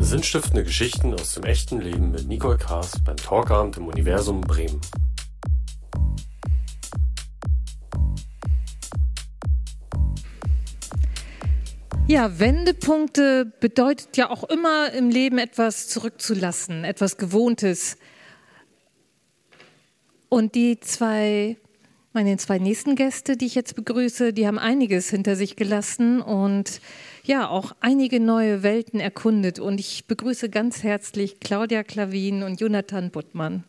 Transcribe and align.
Sinnstiftende 0.00 0.64
Geschichten 0.64 1.14
aus 1.14 1.34
dem 1.34 1.44
echten 1.44 1.80
Leben 1.80 2.10
mit 2.10 2.26
Nicole 2.28 2.58
Kaas 2.58 2.92
beim 3.04 3.16
Talkabend 3.16 3.76
im 3.76 3.86
Universum 3.86 4.40
Bremen. 4.40 4.80
Ja, 12.06 12.38
Wendepunkte 12.38 13.50
bedeutet 13.60 14.16
ja 14.16 14.30
auch 14.30 14.44
immer 14.44 14.92
im 14.92 15.08
Leben 15.08 15.38
etwas 15.38 15.88
zurückzulassen, 15.88 16.84
etwas 16.84 17.16
Gewohntes. 17.16 17.96
Und 20.28 20.54
die 20.54 20.80
zwei, 20.80 21.56
meine 22.14 22.36
zwei 22.36 22.58
nächsten 22.58 22.94
Gäste, 22.94 23.36
die 23.36 23.46
ich 23.46 23.56
jetzt 23.56 23.74
begrüße, 23.74 24.32
die 24.32 24.46
haben 24.46 24.58
einiges 24.58 25.10
hinter 25.10 25.34
sich 25.34 25.56
gelassen 25.56 26.20
und 26.22 26.80
ja, 27.24 27.48
auch 27.48 27.72
einige 27.80 28.20
neue 28.20 28.62
Welten 28.62 29.00
erkundet. 29.00 29.58
Und 29.58 29.80
ich 29.80 30.06
begrüße 30.06 30.48
ganz 30.48 30.84
herzlich 30.84 31.40
Claudia 31.40 31.82
Klavin 31.82 32.44
und 32.44 32.60
Jonathan 32.60 33.10
Buttmann. 33.10 33.64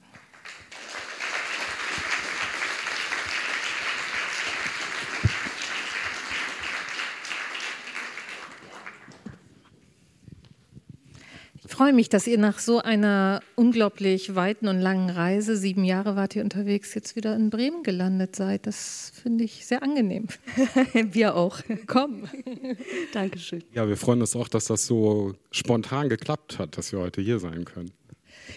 Freue 11.75 11.91
mich, 11.91 12.07
dass 12.07 12.25
ihr 12.25 12.37
nach 12.37 12.59
so 12.59 12.79
einer 12.79 13.41
unglaublich 13.55 14.33
weiten 14.33 14.69
und 14.69 14.79
langen 14.79 15.09
Reise, 15.09 15.57
sieben 15.57 15.83
Jahre 15.83 16.15
wart 16.15 16.33
ihr 16.33 16.41
unterwegs, 16.41 16.93
jetzt 16.93 17.17
wieder 17.17 17.35
in 17.35 17.49
Bremen 17.49 17.83
gelandet 17.83 18.33
seid. 18.33 18.65
Das 18.65 19.11
finde 19.21 19.43
ich 19.43 19.65
sehr 19.65 19.83
angenehm. 19.83 20.27
wir 20.93 21.35
auch. 21.35 21.59
Komm. 21.85 22.29
Dankeschön. 23.13 23.61
Ja, 23.73 23.89
wir 23.89 23.97
freuen 23.97 24.21
uns 24.21 24.37
auch, 24.37 24.47
dass 24.47 24.67
das 24.67 24.85
so 24.87 25.33
spontan 25.51 26.07
geklappt 26.07 26.59
hat, 26.59 26.77
dass 26.77 26.93
wir 26.93 26.99
heute 26.99 27.19
hier 27.19 27.39
sein 27.39 27.65
können. 27.65 27.91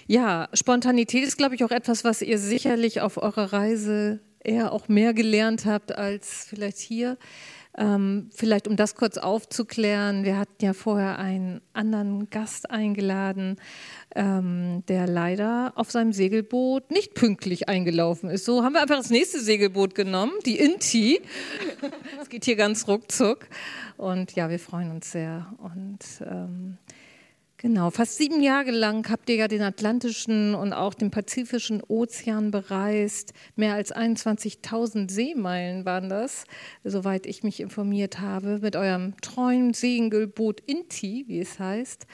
Ja, 0.07 0.49
Spontanität 0.53 1.25
ist, 1.25 1.39
glaube 1.39 1.57
ich, 1.57 1.65
auch 1.65 1.73
etwas, 1.73 2.05
was 2.05 2.23
ihr 2.23 2.39
sicherlich 2.39 3.01
auf 3.01 3.17
eurer 3.17 3.53
Reise 3.53 4.21
eher 4.45 4.73
auch 4.73 4.87
mehr 4.87 5.13
gelernt 5.13 5.67
habt 5.67 5.91
als 5.91 6.47
vielleicht 6.49 6.79
hier. 6.79 7.19
Ähm, 7.81 8.29
vielleicht 8.35 8.67
um 8.67 8.75
das 8.75 8.97
kurz 8.97 9.19
aufzuklären, 9.19 10.25
wir 10.25 10.37
hatten 10.37 10.65
ja 10.65 10.73
vorher 10.73 11.21
einen 11.21 11.61
anderen 11.73 12.29
Gast 12.29 12.71
eingeladen, 12.71 13.57
ähm, 14.17 14.83
der 14.89 15.07
leider 15.07 15.73
auf 15.77 15.89
seinem 15.89 16.13
Segelboot 16.13 16.91
nicht 16.91 17.15
pünktlich 17.15 17.69
eingelaufen 17.69 18.31
ist. 18.31 18.45
So 18.45 18.65
haben 18.65 18.73
wir 18.73 18.83
einfach 18.83 18.97
das 18.97 19.11
nächste 19.11 19.39
Segelboot 19.41 19.95
genommen, 19.95 20.33
die 20.45 20.59
Inti. 20.59 21.21
Es 22.21 22.29
geht 22.29 22.45
hier 22.45 22.57
ganz 22.57 22.89
ruckzuck. 22.89 23.47
Und 23.97 24.33
ja, 24.33 24.51
wir 24.51 24.59
freuen 24.59 24.91
uns 24.91 25.13
sehr. 25.13 25.47
Und 25.59 25.99
ähm, 26.29 26.79
Genau, 27.61 27.91
fast 27.91 28.19
sieben 28.19 28.41
Jahre 28.41 28.71
lang 28.71 29.11
habt 29.11 29.29
ihr 29.29 29.35
ja 29.35 29.49
den 29.49 29.63
Atlantischen 29.63 30.55
und 30.55 30.73
auch 30.73 30.95
den 30.95 31.11
Pazifischen 31.11 31.83
Ozean 31.83 32.53
bereist. 32.53 33.33
Mehr 33.57 33.75
als 33.75 33.93
21.000 33.93 35.11
Seemeilen 35.11 35.85
waren 35.85 36.09
das, 36.09 36.45
soweit 36.85 37.27
ich 37.27 37.43
mich 37.43 37.59
informiert 37.59 38.21
habe, 38.21 38.61
mit 38.61 38.77
eurem 38.77 39.17
treuen 39.23 39.75
Segelboot 39.75 40.61
Inti, 40.67 41.25
wie 41.27 41.41
es 41.41 41.59
heißt, 41.59 42.07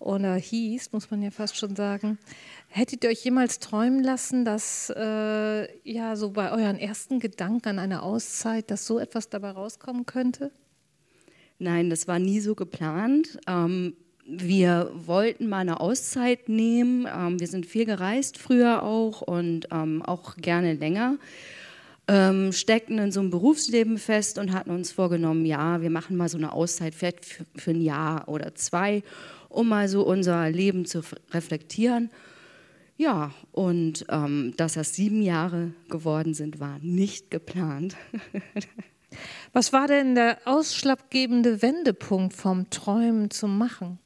oder 0.00 0.34
hieß, 0.34 0.90
muss 0.90 1.12
man 1.12 1.22
ja 1.22 1.30
fast 1.30 1.56
schon 1.56 1.76
sagen. 1.76 2.18
Hättet 2.66 3.04
ihr 3.04 3.10
euch 3.10 3.22
jemals 3.22 3.60
träumen 3.60 4.02
lassen, 4.02 4.44
dass 4.44 4.92
äh, 4.96 5.88
ja 5.88 6.16
so 6.16 6.30
bei 6.30 6.50
euren 6.50 6.76
ersten 6.76 7.20
Gedanken 7.20 7.68
an 7.68 7.78
eine 7.78 8.02
Auszeit, 8.02 8.68
dass 8.72 8.84
so 8.84 8.98
etwas 8.98 9.28
dabei 9.28 9.50
rauskommen 9.52 10.06
könnte? 10.06 10.50
Nein, 11.60 11.88
das 11.88 12.08
war 12.08 12.18
nie 12.18 12.40
so 12.40 12.56
geplant. 12.56 13.38
Ähm 13.46 13.94
wir 14.30 14.90
wollten 14.94 15.48
mal 15.48 15.60
eine 15.60 15.80
Auszeit 15.80 16.50
nehmen. 16.50 17.08
Ähm, 17.12 17.40
wir 17.40 17.46
sind 17.46 17.64
viel 17.64 17.86
gereist 17.86 18.36
früher 18.36 18.82
auch 18.82 19.22
und 19.22 19.68
ähm, 19.72 20.02
auch 20.02 20.36
gerne 20.36 20.74
länger. 20.74 21.16
Ähm, 22.06 22.52
steckten 22.52 22.98
in 22.98 23.10
so 23.10 23.20
einem 23.20 23.30
Berufsleben 23.30 23.96
fest 23.96 24.38
und 24.38 24.52
hatten 24.52 24.70
uns 24.70 24.92
vorgenommen, 24.92 25.46
ja, 25.46 25.80
wir 25.80 25.90
machen 25.90 26.16
mal 26.16 26.28
so 26.28 26.36
eine 26.36 26.52
Auszeit 26.52 26.94
für, 26.94 27.12
für 27.56 27.70
ein 27.70 27.80
Jahr 27.80 28.28
oder 28.28 28.54
zwei, 28.54 29.02
um 29.48 29.68
mal 29.68 29.88
so 29.88 30.06
unser 30.06 30.50
Leben 30.50 30.84
zu 30.84 31.02
reflektieren. 31.30 32.10
Ja, 32.98 33.32
und 33.52 34.04
ähm, 34.10 34.52
dass 34.56 34.74
das 34.74 34.94
sieben 34.94 35.22
Jahre 35.22 35.72
geworden 35.88 36.34
sind, 36.34 36.60
war 36.60 36.78
nicht 36.80 37.30
geplant. 37.30 37.96
Was 39.52 39.72
war 39.72 39.86
denn 39.86 40.14
der 40.14 40.38
ausschlaggebende 40.44 41.62
Wendepunkt 41.62 42.34
vom 42.34 42.68
Träumen 42.68 43.30
zum 43.30 43.56
Machen? 43.56 43.98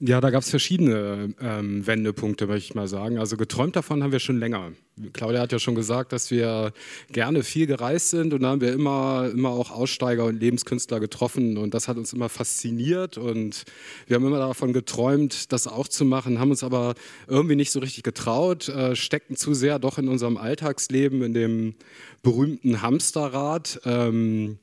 Ja, 0.00 0.20
da 0.20 0.30
gab 0.30 0.42
es 0.42 0.50
verschiedene 0.50 1.34
ähm, 1.40 1.84
Wendepunkte, 1.84 2.46
möchte 2.46 2.66
ich 2.66 2.74
mal 2.76 2.86
sagen. 2.86 3.18
Also 3.18 3.36
geträumt 3.36 3.74
davon 3.74 4.04
haben 4.04 4.12
wir 4.12 4.20
schon 4.20 4.38
länger. 4.38 4.70
Claudia 5.12 5.40
hat 5.40 5.50
ja 5.50 5.58
schon 5.58 5.74
gesagt, 5.74 6.12
dass 6.12 6.30
wir 6.30 6.72
gerne 7.10 7.42
viel 7.42 7.66
gereist 7.66 8.10
sind 8.10 8.32
und 8.32 8.42
da 8.42 8.50
haben 8.50 8.60
wir 8.60 8.72
immer, 8.72 9.28
immer 9.32 9.50
auch 9.50 9.72
Aussteiger 9.72 10.24
und 10.26 10.38
Lebenskünstler 10.38 11.00
getroffen 11.00 11.58
und 11.58 11.74
das 11.74 11.88
hat 11.88 11.96
uns 11.96 12.12
immer 12.12 12.28
fasziniert 12.28 13.18
und 13.18 13.64
wir 14.06 14.14
haben 14.14 14.26
immer 14.26 14.38
davon 14.38 14.72
geträumt, 14.72 15.50
das 15.52 15.66
auch 15.66 15.88
zu 15.88 16.04
machen, 16.04 16.38
haben 16.38 16.50
uns 16.50 16.62
aber 16.62 16.94
irgendwie 17.26 17.56
nicht 17.56 17.72
so 17.72 17.80
richtig 17.80 18.04
getraut, 18.04 18.68
äh, 18.68 18.94
steckten 18.94 19.36
zu 19.36 19.52
sehr 19.52 19.80
doch 19.80 19.98
in 19.98 20.08
unserem 20.08 20.36
Alltagsleben, 20.36 21.22
in 21.22 21.34
dem 21.34 21.74
berühmten 22.22 22.82
Hamsterrad. 22.82 23.80
Ähm, 23.84 24.58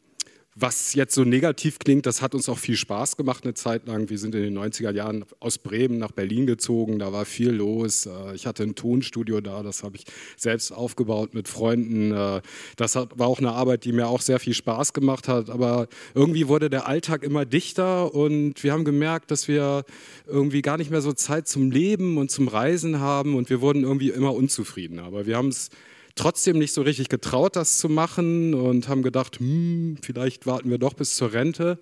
was 0.58 0.94
jetzt 0.94 1.14
so 1.14 1.26
negativ 1.26 1.80
klingt, 1.80 2.06
das 2.06 2.22
hat 2.22 2.34
uns 2.34 2.48
auch 2.48 2.58
viel 2.58 2.78
Spaß 2.78 3.18
gemacht 3.18 3.44
eine 3.44 3.56
Zeit 3.56 3.88
lang. 3.88 4.10
Wir 4.10 4.18
sind 4.18 4.34
in 4.36 4.42
den 4.42 4.58
90er 4.58 4.92
Jahren 4.92 5.26
aus 5.42 5.58
Bremen 5.58 5.98
nach 5.98 6.14
Berlin 6.14 6.46
gezogen, 6.46 6.98
da 6.98 7.12
war 7.12 7.26
viel 7.26 7.52
los. 7.52 8.06
Äh, 8.06 8.36
ich 8.36 8.48
hatte 8.48 8.64
ein 8.64 8.74
Tonstudio 8.74 9.42
da, 9.42 9.64
das 9.64 9.84
habe 9.84 9.98
ich 9.98 10.06
selbst 10.38 10.72
aufgebaut 10.72 11.34
mit 11.34 11.50
Freunden. 11.50 12.14
Äh, 12.14 12.42
das 12.78 12.96
war 12.96 13.28
auch 13.28 13.40
eine 13.40 13.52
Arbeit, 13.52 13.84
die 13.84 13.92
mir 13.92 14.08
auch 14.08 14.22
sehr 14.22 14.40
viel 14.40 14.54
Spaß 14.54 14.94
gemacht 14.94 15.28
hat. 15.28 15.50
Aber 15.50 15.90
irgendwie 16.14 16.48
wurde 16.48 16.70
der 16.70 16.88
Alltag 16.88 17.24
immer 17.24 17.44
dichter 17.44 18.16
und 18.16 18.64
wir 18.64 18.72
haben 18.72 18.86
gemerkt, 18.86 19.32
dass 19.32 19.50
wir 19.50 19.84
irgendwie 20.26 20.62
gar 20.62 20.78
nicht 20.78 20.90
mehr 20.90 21.02
so 21.02 21.12
Zeit 21.12 21.50
zum 21.50 21.70
Leben 21.70 22.18
und 22.18 22.32
zum 22.32 22.48
Reisen 22.48 23.02
haben 23.02 23.36
und 23.36 23.50
wir 23.50 23.60
wurden 23.60 23.84
irgendwie 23.84 24.10
immer 24.10 24.34
unzufriedener. 24.34 25.04
Aber 25.04 25.26
wir 25.26 25.36
haben 25.36 25.50
es 25.50 25.70
trotzdem 26.16 26.58
nicht 26.58 26.74
so 26.74 26.82
richtig 26.82 27.10
getraut, 27.10 27.56
das 27.56 27.78
zu 27.78 27.90
machen 27.90 28.54
und 28.54 28.88
haben 28.88 29.04
gedacht, 29.04 29.40
hm, 29.40 29.98
vielleicht 30.02 30.46
warten 30.48 30.70
wir 30.70 30.78
doch 30.78 30.94
bis 30.94 31.16
zur 31.16 31.34
Rente. 31.34 31.80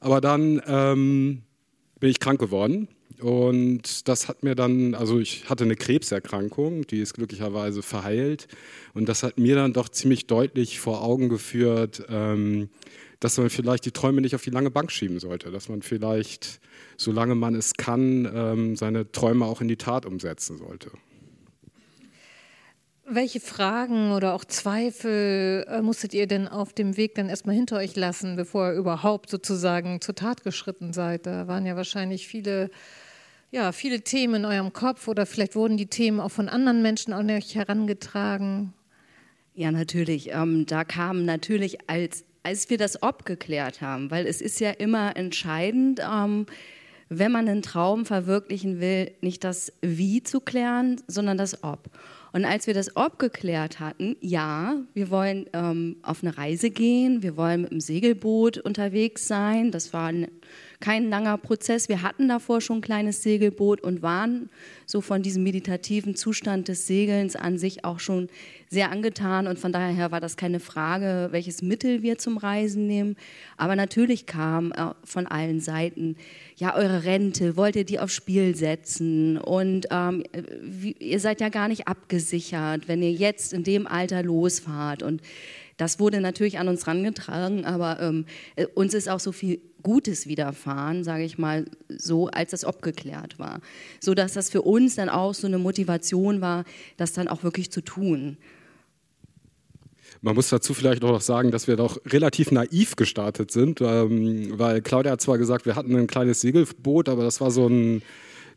Aber 0.00 0.20
dann 0.20 0.62
ähm, 0.66 1.42
bin 1.98 2.10
ich 2.10 2.20
krank 2.20 2.38
geworden 2.38 2.88
und 3.20 4.08
das 4.08 4.28
hat 4.28 4.42
mir 4.42 4.54
dann, 4.54 4.94
also 4.94 5.18
ich 5.18 5.48
hatte 5.48 5.64
eine 5.64 5.76
Krebserkrankung, 5.76 6.86
die 6.86 7.00
ist 7.00 7.14
glücklicherweise 7.14 7.82
verheilt 7.82 8.48
und 8.92 9.08
das 9.08 9.22
hat 9.22 9.38
mir 9.38 9.54
dann 9.54 9.72
doch 9.72 9.88
ziemlich 9.88 10.26
deutlich 10.26 10.80
vor 10.80 11.02
Augen 11.02 11.28
geführt, 11.28 12.04
ähm, 12.08 12.68
dass 13.20 13.38
man 13.38 13.48
vielleicht 13.48 13.86
die 13.86 13.92
Träume 13.92 14.20
nicht 14.20 14.34
auf 14.34 14.42
die 14.42 14.50
lange 14.50 14.70
Bank 14.70 14.92
schieben 14.92 15.18
sollte, 15.20 15.50
dass 15.50 15.68
man 15.68 15.80
vielleicht, 15.80 16.60
solange 16.98 17.34
man 17.34 17.54
es 17.54 17.72
kann, 17.74 18.30
ähm, 18.34 18.76
seine 18.76 19.10
Träume 19.10 19.46
auch 19.46 19.60
in 19.60 19.68
die 19.68 19.76
Tat 19.76 20.04
umsetzen 20.04 20.58
sollte. 20.58 20.90
Welche 23.06 23.40
Fragen 23.40 24.12
oder 24.12 24.32
auch 24.32 24.46
Zweifel 24.46 25.66
äh, 25.68 25.82
musstet 25.82 26.14
ihr 26.14 26.26
denn 26.26 26.48
auf 26.48 26.72
dem 26.72 26.96
Weg 26.96 27.14
dann 27.16 27.28
erstmal 27.28 27.54
hinter 27.54 27.76
euch 27.76 27.96
lassen, 27.96 28.34
bevor 28.34 28.72
ihr 28.72 28.78
überhaupt 28.78 29.28
sozusagen 29.28 30.00
zur 30.00 30.14
Tat 30.14 30.42
geschritten 30.42 30.94
seid? 30.94 31.26
Da 31.26 31.46
waren 31.46 31.66
ja 31.66 31.76
wahrscheinlich 31.76 32.26
viele, 32.26 32.70
ja, 33.50 33.72
viele 33.72 34.00
Themen 34.00 34.36
in 34.36 34.44
eurem 34.46 34.72
Kopf 34.72 35.06
oder 35.06 35.26
vielleicht 35.26 35.54
wurden 35.54 35.76
die 35.76 35.88
Themen 35.88 36.18
auch 36.18 36.30
von 36.30 36.48
anderen 36.48 36.80
Menschen 36.80 37.12
an 37.12 37.30
euch 37.30 37.54
herangetragen. 37.54 38.72
Ja, 39.52 39.70
natürlich. 39.70 40.32
Ähm, 40.32 40.64
da 40.64 40.84
kam 40.84 41.26
natürlich, 41.26 41.90
als, 41.90 42.24
als 42.42 42.70
wir 42.70 42.78
das 42.78 43.02
Ob 43.02 43.26
geklärt 43.26 43.82
haben, 43.82 44.10
weil 44.10 44.26
es 44.26 44.40
ist 44.40 44.60
ja 44.60 44.70
immer 44.70 45.14
entscheidend, 45.14 46.00
ähm, 46.00 46.46
wenn 47.08 47.32
man 47.32 47.48
einen 47.48 47.62
Traum 47.62 48.06
verwirklichen 48.06 48.80
will, 48.80 49.12
nicht 49.20 49.44
das 49.44 49.72
Wie 49.80 50.22
zu 50.22 50.40
klären, 50.40 51.00
sondern 51.06 51.38
das 51.38 51.62
Ob. 51.62 51.90
Und 52.34 52.44
als 52.44 52.66
wir 52.66 52.74
das 52.74 52.96
Ob 52.96 53.20
geklärt 53.20 53.78
hatten, 53.78 54.16
ja, 54.20 54.76
wir 54.92 55.10
wollen 55.10 55.46
ähm, 55.52 55.98
auf 56.02 56.24
eine 56.24 56.36
Reise 56.36 56.70
gehen, 56.70 57.22
wir 57.22 57.36
wollen 57.36 57.62
mit 57.62 57.70
dem 57.70 57.80
Segelboot 57.80 58.58
unterwegs 58.58 59.28
sein. 59.28 59.70
Das 59.70 59.92
war 59.92 60.06
ein, 60.08 60.26
kein 60.84 61.08
langer 61.08 61.38
Prozess. 61.38 61.88
Wir 61.88 62.02
hatten 62.02 62.28
davor 62.28 62.60
schon 62.60 62.78
ein 62.78 62.82
kleines 62.82 63.22
Segelboot 63.22 63.80
und 63.80 64.02
waren 64.02 64.50
so 64.84 65.00
von 65.00 65.22
diesem 65.22 65.42
meditativen 65.42 66.14
Zustand 66.14 66.68
des 66.68 66.86
Segelns 66.86 67.36
an 67.36 67.56
sich 67.56 67.86
auch 67.86 68.00
schon 68.00 68.28
sehr 68.68 68.90
angetan. 68.90 69.46
Und 69.46 69.58
von 69.58 69.72
daher 69.72 70.12
war 70.12 70.20
das 70.20 70.36
keine 70.36 70.60
Frage, 70.60 71.28
welches 71.30 71.62
Mittel 71.62 72.02
wir 72.02 72.18
zum 72.18 72.36
Reisen 72.36 72.86
nehmen. 72.86 73.16
Aber 73.56 73.76
natürlich 73.76 74.26
kam 74.26 74.72
äh, 74.72 74.90
von 75.04 75.26
allen 75.26 75.60
Seiten, 75.60 76.16
ja, 76.56 76.76
eure 76.76 77.04
Rente, 77.04 77.56
wollt 77.56 77.76
ihr 77.76 77.84
die 77.84 77.98
aufs 77.98 78.12
Spiel 78.12 78.54
setzen? 78.54 79.38
Und 79.38 79.86
ähm, 79.90 80.22
ihr 80.98 81.18
seid 81.18 81.40
ja 81.40 81.48
gar 81.48 81.68
nicht 81.68 81.88
abgesichert, 81.88 82.88
wenn 82.88 83.02
ihr 83.02 83.12
jetzt 83.12 83.54
in 83.54 83.64
dem 83.64 83.86
Alter 83.86 84.22
losfahrt. 84.22 85.02
Und 85.02 85.22
Das 85.76 85.98
wurde 85.98 86.20
natürlich 86.20 86.58
an 86.58 86.68
uns 86.68 86.86
herangetragen, 86.86 87.64
aber 87.64 88.00
ähm, 88.00 88.26
äh, 88.56 88.66
uns 88.66 88.94
ist 88.94 89.08
auch 89.08 89.20
so 89.20 89.32
viel 89.32 89.60
Gutes 89.82 90.26
widerfahren, 90.26 91.04
sage 91.04 91.24
ich 91.24 91.36
mal 91.36 91.66
so, 91.88 92.28
als 92.28 92.52
das 92.52 92.64
abgeklärt 92.64 93.38
war. 93.38 93.60
So 94.00 94.14
dass 94.14 94.32
das 94.32 94.50
für 94.50 94.62
uns 94.62 94.94
dann 94.94 95.08
auch 95.08 95.34
so 95.34 95.46
eine 95.46 95.58
Motivation 95.58 96.40
war, 96.40 96.64
das 96.96 97.12
dann 97.12 97.28
auch 97.28 97.42
wirklich 97.42 97.70
zu 97.70 97.82
tun. 97.82 98.38
Man 100.22 100.34
muss 100.34 100.48
dazu 100.48 100.72
vielleicht 100.72 101.02
noch 101.02 101.20
sagen, 101.20 101.50
dass 101.50 101.68
wir 101.68 101.76
doch 101.76 102.00
relativ 102.06 102.50
naiv 102.50 102.96
gestartet 102.96 103.50
sind, 103.50 103.82
ähm, 103.82 104.58
weil 104.58 104.80
Claudia 104.80 105.12
hat 105.12 105.20
zwar 105.20 105.36
gesagt, 105.36 105.66
wir 105.66 105.76
hatten 105.76 105.94
ein 105.96 106.06
kleines 106.06 106.40
Segelboot, 106.40 107.10
aber 107.10 107.24
das 107.24 107.42
war 107.42 107.50
so 107.50 107.68
ein 107.68 108.00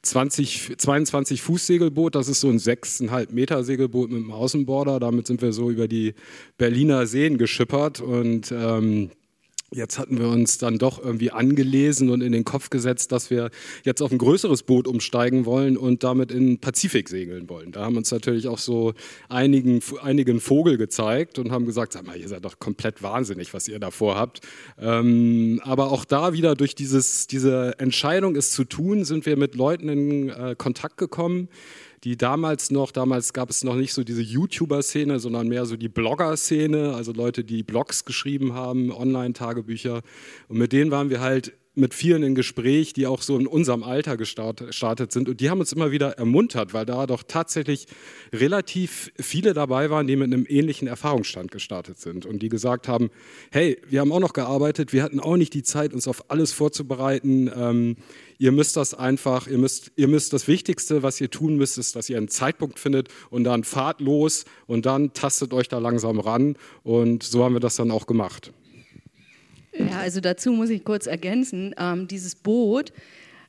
20, 0.02 0.76
22 0.78 1.42
Fuß 1.42 1.68
Segelboot, 1.68 2.16
das 2.16 2.28
ist 2.28 2.42
so 2.42 2.50
ein 2.50 2.58
6,5 2.58 3.34
Meter 3.34 3.64
Segelboot 3.64 4.10
mit 4.10 4.24
einem 4.24 4.32
Außenborder. 4.32 5.00
Damit 5.00 5.28
sind 5.28 5.42
wir 5.42 5.54
so 5.54 5.70
über 5.70 5.88
die 5.88 6.14
Berliner 6.58 7.08
Seen 7.08 7.38
geschippert 7.38 8.02
und 8.02 8.52
ähm, 8.52 9.12
Jetzt 9.74 10.00
hatten 10.00 10.18
wir 10.18 10.30
uns 10.30 10.60
dann 10.60 10.78
doch 10.78 11.04
irgendwie 11.04 11.32
angelesen 11.32 12.10
und 12.10 12.22
in 12.22 12.32
den 12.32 12.46
Kopf 12.46 12.70
gesetzt, 12.70 13.12
dass 13.12 13.30
wir 13.30 13.50
jetzt 13.84 14.02
auf 14.02 14.14
ein 14.14 14.18
größeres 14.18 14.64
Boot 14.64 14.88
umsteigen 14.88 15.46
wollen 15.46 15.76
und 15.76 16.06
damit 16.06 16.32
in 16.32 16.48
den 16.48 16.60
Pazifik 16.60 17.10
segeln 17.10 17.50
wollen. 17.50 17.74
Da 17.74 17.84
haben 17.84 17.98
uns 17.98 18.10
natürlich 18.10 18.48
auch 18.48 18.60
so 18.60 18.94
einigen, 19.28 19.82
einigen 20.02 20.40
Vogel 20.40 20.78
gezeigt 20.78 21.38
und 21.38 21.52
haben 21.52 21.66
gesagt, 21.66 21.92
sag 21.92 22.08
mal, 22.08 22.18
ihr 22.18 22.30
seid 22.30 22.46
doch 22.46 22.60
komplett 22.60 23.04
wahnsinnig, 23.04 23.54
was 23.54 23.68
ihr 23.68 23.80
davor 23.80 24.16
habt. 24.16 24.40
Ähm, 24.80 25.60
aber 25.66 25.92
auch 25.92 26.06
da 26.06 26.32
wieder 26.32 26.56
durch 26.56 26.74
dieses, 26.74 27.28
diese 27.28 27.78
Entscheidung, 27.78 28.38
es 28.38 28.52
zu 28.52 28.64
tun, 28.64 29.04
sind 29.04 29.26
wir 29.26 29.36
mit 29.36 29.56
Leuten 29.56 29.90
in 29.90 30.30
äh, 30.30 30.56
Kontakt 30.58 30.96
gekommen, 30.96 31.50
die 32.04 32.18
damals 32.18 32.72
noch, 32.72 32.92
damals 32.92 33.34
gab 33.34 33.50
es 33.50 33.64
noch 33.64 33.76
nicht 33.76 33.94
so 33.94 34.04
diese 34.04 34.22
YouTuber-Szene, 34.22 35.20
sondern 35.20 35.48
mehr 35.48 35.66
so 35.66 35.76
die 35.76 35.90
Blogger-Szene, 35.90 36.94
also 36.94 37.12
Leute, 37.12 37.44
die 37.44 37.64
Blogs 37.64 38.06
geschrieben 38.06 38.54
haben, 38.54 38.92
Online-Tagebücher. 38.92 40.02
Und 40.48 40.58
mit 40.58 40.74
denen 40.74 40.92
waren 40.92 41.10
wir 41.10 41.22
halt 41.22 41.54
mit 41.78 41.94
vielen 41.94 42.24
in 42.24 42.36
Gespräch, 42.36 42.94
die 42.94 43.08
auch 43.08 43.22
so 43.22 43.38
in 43.38 43.48
unserem 43.48 43.84
Alter 43.84 44.18
gestartet 44.18 45.12
sind. 45.12 45.30
Und 45.30 45.40
die 45.40 45.50
haben 45.50 45.60
uns 45.60 45.72
immer 45.72 45.92
wieder 45.92 46.18
ermuntert, 46.18 46.74
weil 46.74 46.86
da 46.86 47.06
doch 47.06 47.24
tatsächlich 47.24 47.88
relativ 48.34 49.12
viele 49.20 49.54
dabei 49.54 49.90
waren, 49.90 50.08
die 50.08 50.16
mit 50.16 50.34
einem 50.34 50.46
ähnlichen 50.48 50.88
Erfahrungsstand 50.88 51.52
gestartet 51.52 52.00
sind 52.00 52.26
und 52.26 52.40
die 52.40 52.50
gesagt 52.50 52.88
haben, 52.88 53.10
hey, 53.52 53.80
wir 53.88 54.00
haben 54.00 54.12
auch 54.12 54.20
noch 54.20 54.34
gearbeitet, 54.34 54.94
wir 54.94 55.04
hatten 55.04 55.20
auch 55.20 55.38
nicht 55.38 55.54
die 55.54 55.64
Zeit, 55.64 55.94
uns 55.94 56.08
auf 56.08 56.30
alles 56.30 56.52
vorzubereiten. 56.52 57.52
Ähm, 57.56 57.96
ihr 58.40 58.52
müsst 58.52 58.76
das 58.76 58.94
einfach, 58.94 59.48
ihr 59.48 59.58
müsst, 59.58 59.92
ihr 59.96 60.08
müsst 60.08 60.34
das 60.34 60.48
Wichtigste, 60.48 61.04
was 61.04 61.22
ihr 61.22 61.30
tun 61.30 61.58
müsst, 61.58 61.78
ist, 61.78 61.96
dass 61.96 62.10
ihr 62.10 62.18
einen 62.18 62.28
Zeitpunkt 62.28 62.80
findet 62.80 63.10
und 63.30 63.44
dann 63.44 63.64
fahrt 63.64 64.02
los 64.02 64.46
und 64.66 64.86
dann 64.86 65.14
tastet 65.14 65.54
euch 65.54 65.68
da 65.68 65.78
langsam 65.78 66.20
ran. 66.20 66.56
Und 66.84 67.24
so 67.24 67.44
haben 67.44 67.54
wir 67.54 67.60
das 67.60 67.76
dann 67.76 67.92
auch 67.92 68.08
gemacht. 68.08 68.52
Ja, 69.80 70.00
also 70.00 70.22
dazu 70.22 70.52
muss 70.52 70.70
ich 70.70 70.84
kurz 70.84 71.08
ergänzen, 71.08 71.76
ähm, 71.78 72.08
dieses 72.08 72.36
Boot, 72.36 72.92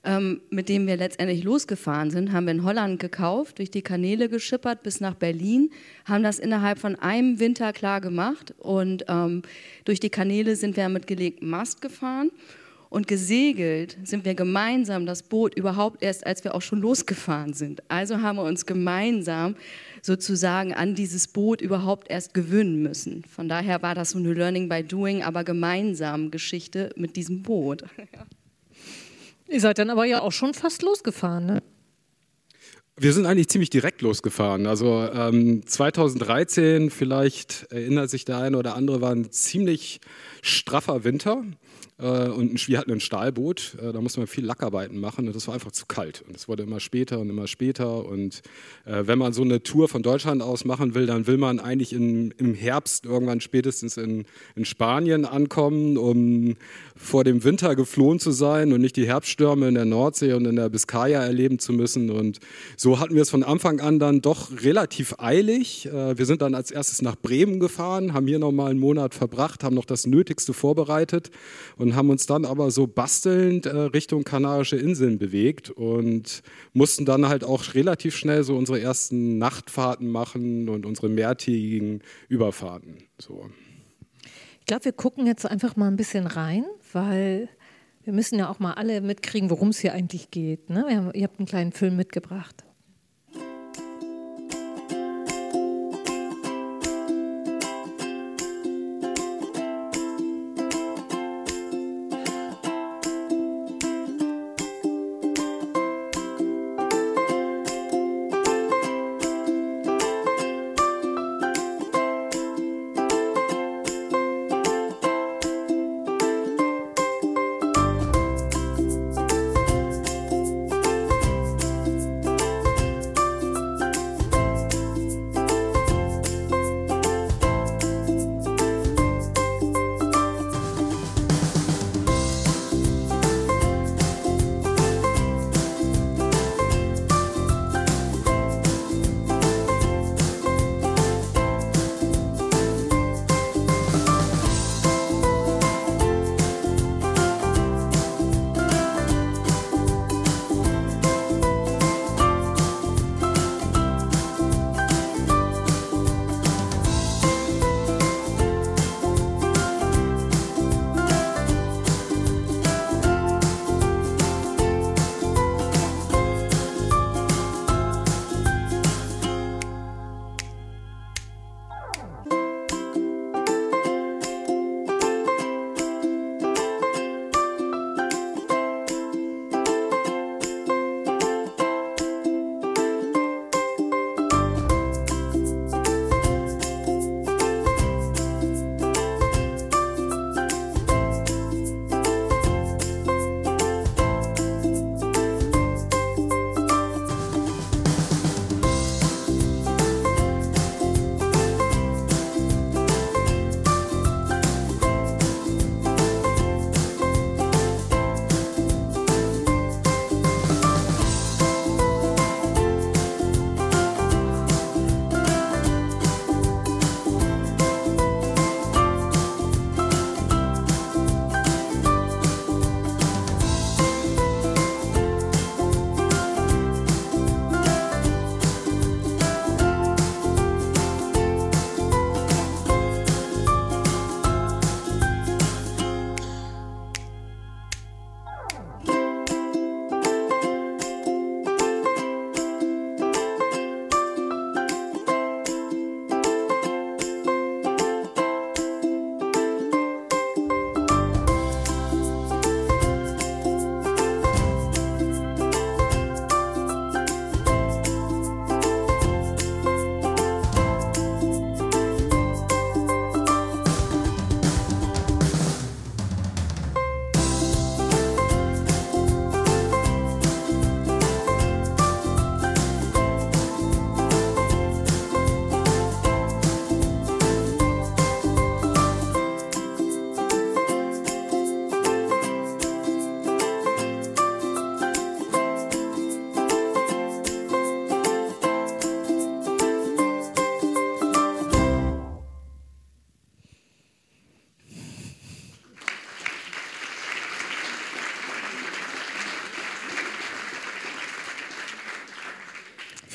ähm, 0.04 0.40
mit 0.50 0.68
dem 0.68 0.86
wir 0.86 0.96
letztendlich 0.96 1.42
losgefahren 1.42 2.10
sind, 2.10 2.32
haben 2.32 2.46
wir 2.46 2.52
in 2.52 2.64
Holland 2.64 3.00
gekauft, 3.00 3.58
durch 3.58 3.70
die 3.70 3.82
Kanäle 3.82 4.28
geschippert 4.28 4.82
bis 4.82 5.00
nach 5.00 5.14
Berlin, 5.14 5.70
haben 6.04 6.22
das 6.22 6.38
innerhalb 6.38 6.78
von 6.78 6.96
einem 6.96 7.40
Winter 7.40 7.72
klar 7.72 8.00
gemacht 8.00 8.54
und 8.58 9.04
ähm, 9.08 9.42
durch 9.84 10.00
die 10.00 10.10
Kanäle 10.10 10.56
sind 10.56 10.76
wir 10.76 10.88
mit 10.88 11.06
gelegtem 11.06 11.50
Mast 11.50 11.80
gefahren 11.80 12.30
und 12.90 13.06
gesegelt 13.06 13.98
sind 14.04 14.24
wir 14.24 14.34
gemeinsam 14.34 15.06
das 15.06 15.22
Boot 15.22 15.54
überhaupt 15.54 16.02
erst, 16.02 16.26
als 16.26 16.44
wir 16.44 16.54
auch 16.54 16.62
schon 16.62 16.80
losgefahren 16.80 17.52
sind. 17.52 17.82
Also 17.88 18.22
haben 18.22 18.36
wir 18.36 18.44
uns 18.44 18.66
gemeinsam 18.66 19.56
sozusagen 20.02 20.72
an 20.72 20.94
dieses 20.94 21.28
Boot 21.28 21.60
überhaupt 21.60 22.10
erst 22.10 22.34
gewöhnen 22.34 22.82
müssen. 22.82 23.24
Von 23.24 23.48
daher 23.48 23.82
war 23.82 23.94
das 23.94 24.10
so 24.10 24.18
eine 24.18 24.32
Learning 24.32 24.68
by 24.68 24.82
Doing, 24.82 25.22
aber 25.22 25.44
gemeinsam 25.44 26.30
Geschichte 26.30 26.90
mit 26.96 27.16
diesem 27.16 27.42
Boot. 27.42 27.84
Ihr 29.48 29.60
seid 29.60 29.78
dann 29.78 29.90
aber 29.90 30.04
ja 30.04 30.20
auch 30.20 30.32
schon 30.32 30.54
fast 30.54 30.82
losgefahren, 30.82 31.46
ne? 31.46 31.62
Wir 33.00 33.12
sind 33.12 33.26
eigentlich 33.26 33.48
ziemlich 33.48 33.70
direkt 33.70 34.02
losgefahren. 34.02 34.66
Also 34.66 35.08
ähm, 35.14 35.64
2013, 35.64 36.90
vielleicht 36.90 37.68
erinnert 37.70 38.10
sich 38.10 38.24
der 38.24 38.38
eine 38.38 38.58
oder 38.58 38.74
andere, 38.74 39.00
war 39.00 39.12
ein 39.12 39.30
ziemlich 39.30 40.00
straffer 40.42 41.04
Winter. 41.04 41.44
Äh, 41.98 42.28
und 42.28 42.68
wir 42.68 42.78
hatten 42.78 42.92
ein 42.92 43.00
Stahlboot, 43.00 43.76
äh, 43.82 43.92
da 43.92 44.00
musste 44.00 44.20
man 44.20 44.26
viel 44.26 44.44
Lackarbeiten 44.44 44.98
machen 44.98 45.26
und 45.26 45.34
das 45.34 45.46
war 45.48 45.54
einfach 45.54 45.72
zu 45.72 45.86
kalt. 45.86 46.24
Und 46.26 46.36
es 46.36 46.48
wurde 46.48 46.62
immer 46.62 46.80
später 46.80 47.18
und 47.18 47.28
immer 47.28 47.46
später. 47.46 48.04
Und 48.06 48.42
äh, 48.84 49.02
wenn 49.06 49.18
man 49.18 49.32
so 49.32 49.42
eine 49.42 49.62
Tour 49.62 49.88
von 49.88 50.02
Deutschland 50.02 50.42
aus 50.42 50.64
machen 50.64 50.94
will, 50.94 51.06
dann 51.06 51.26
will 51.26 51.38
man 51.38 51.60
eigentlich 51.60 51.92
in, 51.92 52.32
im 52.38 52.54
Herbst 52.54 53.04
irgendwann 53.04 53.40
spätestens 53.40 53.96
in, 53.96 54.24
in 54.54 54.64
Spanien 54.64 55.24
ankommen, 55.24 55.96
um 55.96 56.56
vor 56.96 57.24
dem 57.24 57.44
Winter 57.44 57.74
geflohen 57.74 58.20
zu 58.20 58.30
sein 58.30 58.72
und 58.72 58.80
nicht 58.80 58.96
die 58.96 59.06
Herbststürme 59.06 59.68
in 59.68 59.74
der 59.74 59.84
Nordsee 59.84 60.32
und 60.32 60.46
in 60.46 60.56
der 60.56 60.68
Biskaya 60.68 61.22
erleben 61.22 61.58
zu 61.58 61.72
müssen. 61.72 62.10
Und 62.10 62.38
so 62.76 63.00
hatten 63.00 63.14
wir 63.14 63.22
es 63.22 63.30
von 63.30 63.42
Anfang 63.42 63.80
an 63.80 63.98
dann 63.98 64.20
doch 64.20 64.50
relativ 64.62 65.14
eilig. 65.18 65.88
Wir 65.90 66.26
sind 66.26 66.42
dann 66.42 66.54
als 66.54 66.70
erstes 66.70 67.02
nach 67.02 67.16
Bremen 67.16 67.60
gefahren, 67.60 68.14
haben 68.14 68.26
hier 68.26 68.38
nochmal 68.38 68.70
einen 68.70 68.80
Monat 68.80 69.14
verbracht, 69.14 69.62
haben 69.62 69.74
noch 69.74 69.84
das 69.84 70.06
Nötigste 70.06 70.52
vorbereitet 70.52 71.30
und 71.78 71.94
haben 71.96 72.10
uns 72.10 72.26
dann 72.26 72.44
aber 72.44 72.70
so 72.70 72.86
bastelnd 72.86 73.66
äh, 73.66 73.76
Richtung 73.76 74.24
Kanarische 74.24 74.76
Inseln 74.76 75.18
bewegt 75.18 75.70
und 75.70 76.42
mussten 76.72 77.04
dann 77.04 77.28
halt 77.28 77.44
auch 77.44 77.74
relativ 77.74 78.16
schnell 78.16 78.42
so 78.42 78.56
unsere 78.56 78.80
ersten 78.80 79.38
Nachtfahrten 79.38 80.10
machen 80.10 80.68
und 80.68 80.84
unsere 80.84 81.08
mehrtägigen 81.08 82.02
Überfahrten. 82.28 82.98
So. 83.18 83.48
Ich 84.60 84.66
glaube, 84.66 84.84
wir 84.84 84.92
gucken 84.92 85.26
jetzt 85.26 85.46
einfach 85.46 85.76
mal 85.76 85.88
ein 85.88 85.96
bisschen 85.96 86.26
rein, 86.26 86.64
weil 86.92 87.48
wir 88.04 88.12
müssen 88.12 88.38
ja 88.38 88.50
auch 88.50 88.58
mal 88.58 88.74
alle 88.74 89.00
mitkriegen, 89.00 89.48
worum 89.50 89.68
es 89.68 89.78
hier 89.78 89.92
eigentlich 89.92 90.30
geht. 90.30 90.68
Ne? 90.68 90.84
Haben, 90.90 91.10
ihr 91.14 91.24
habt 91.24 91.38
einen 91.38 91.46
kleinen 91.46 91.72
Film 91.72 91.96
mitgebracht. 91.96 92.64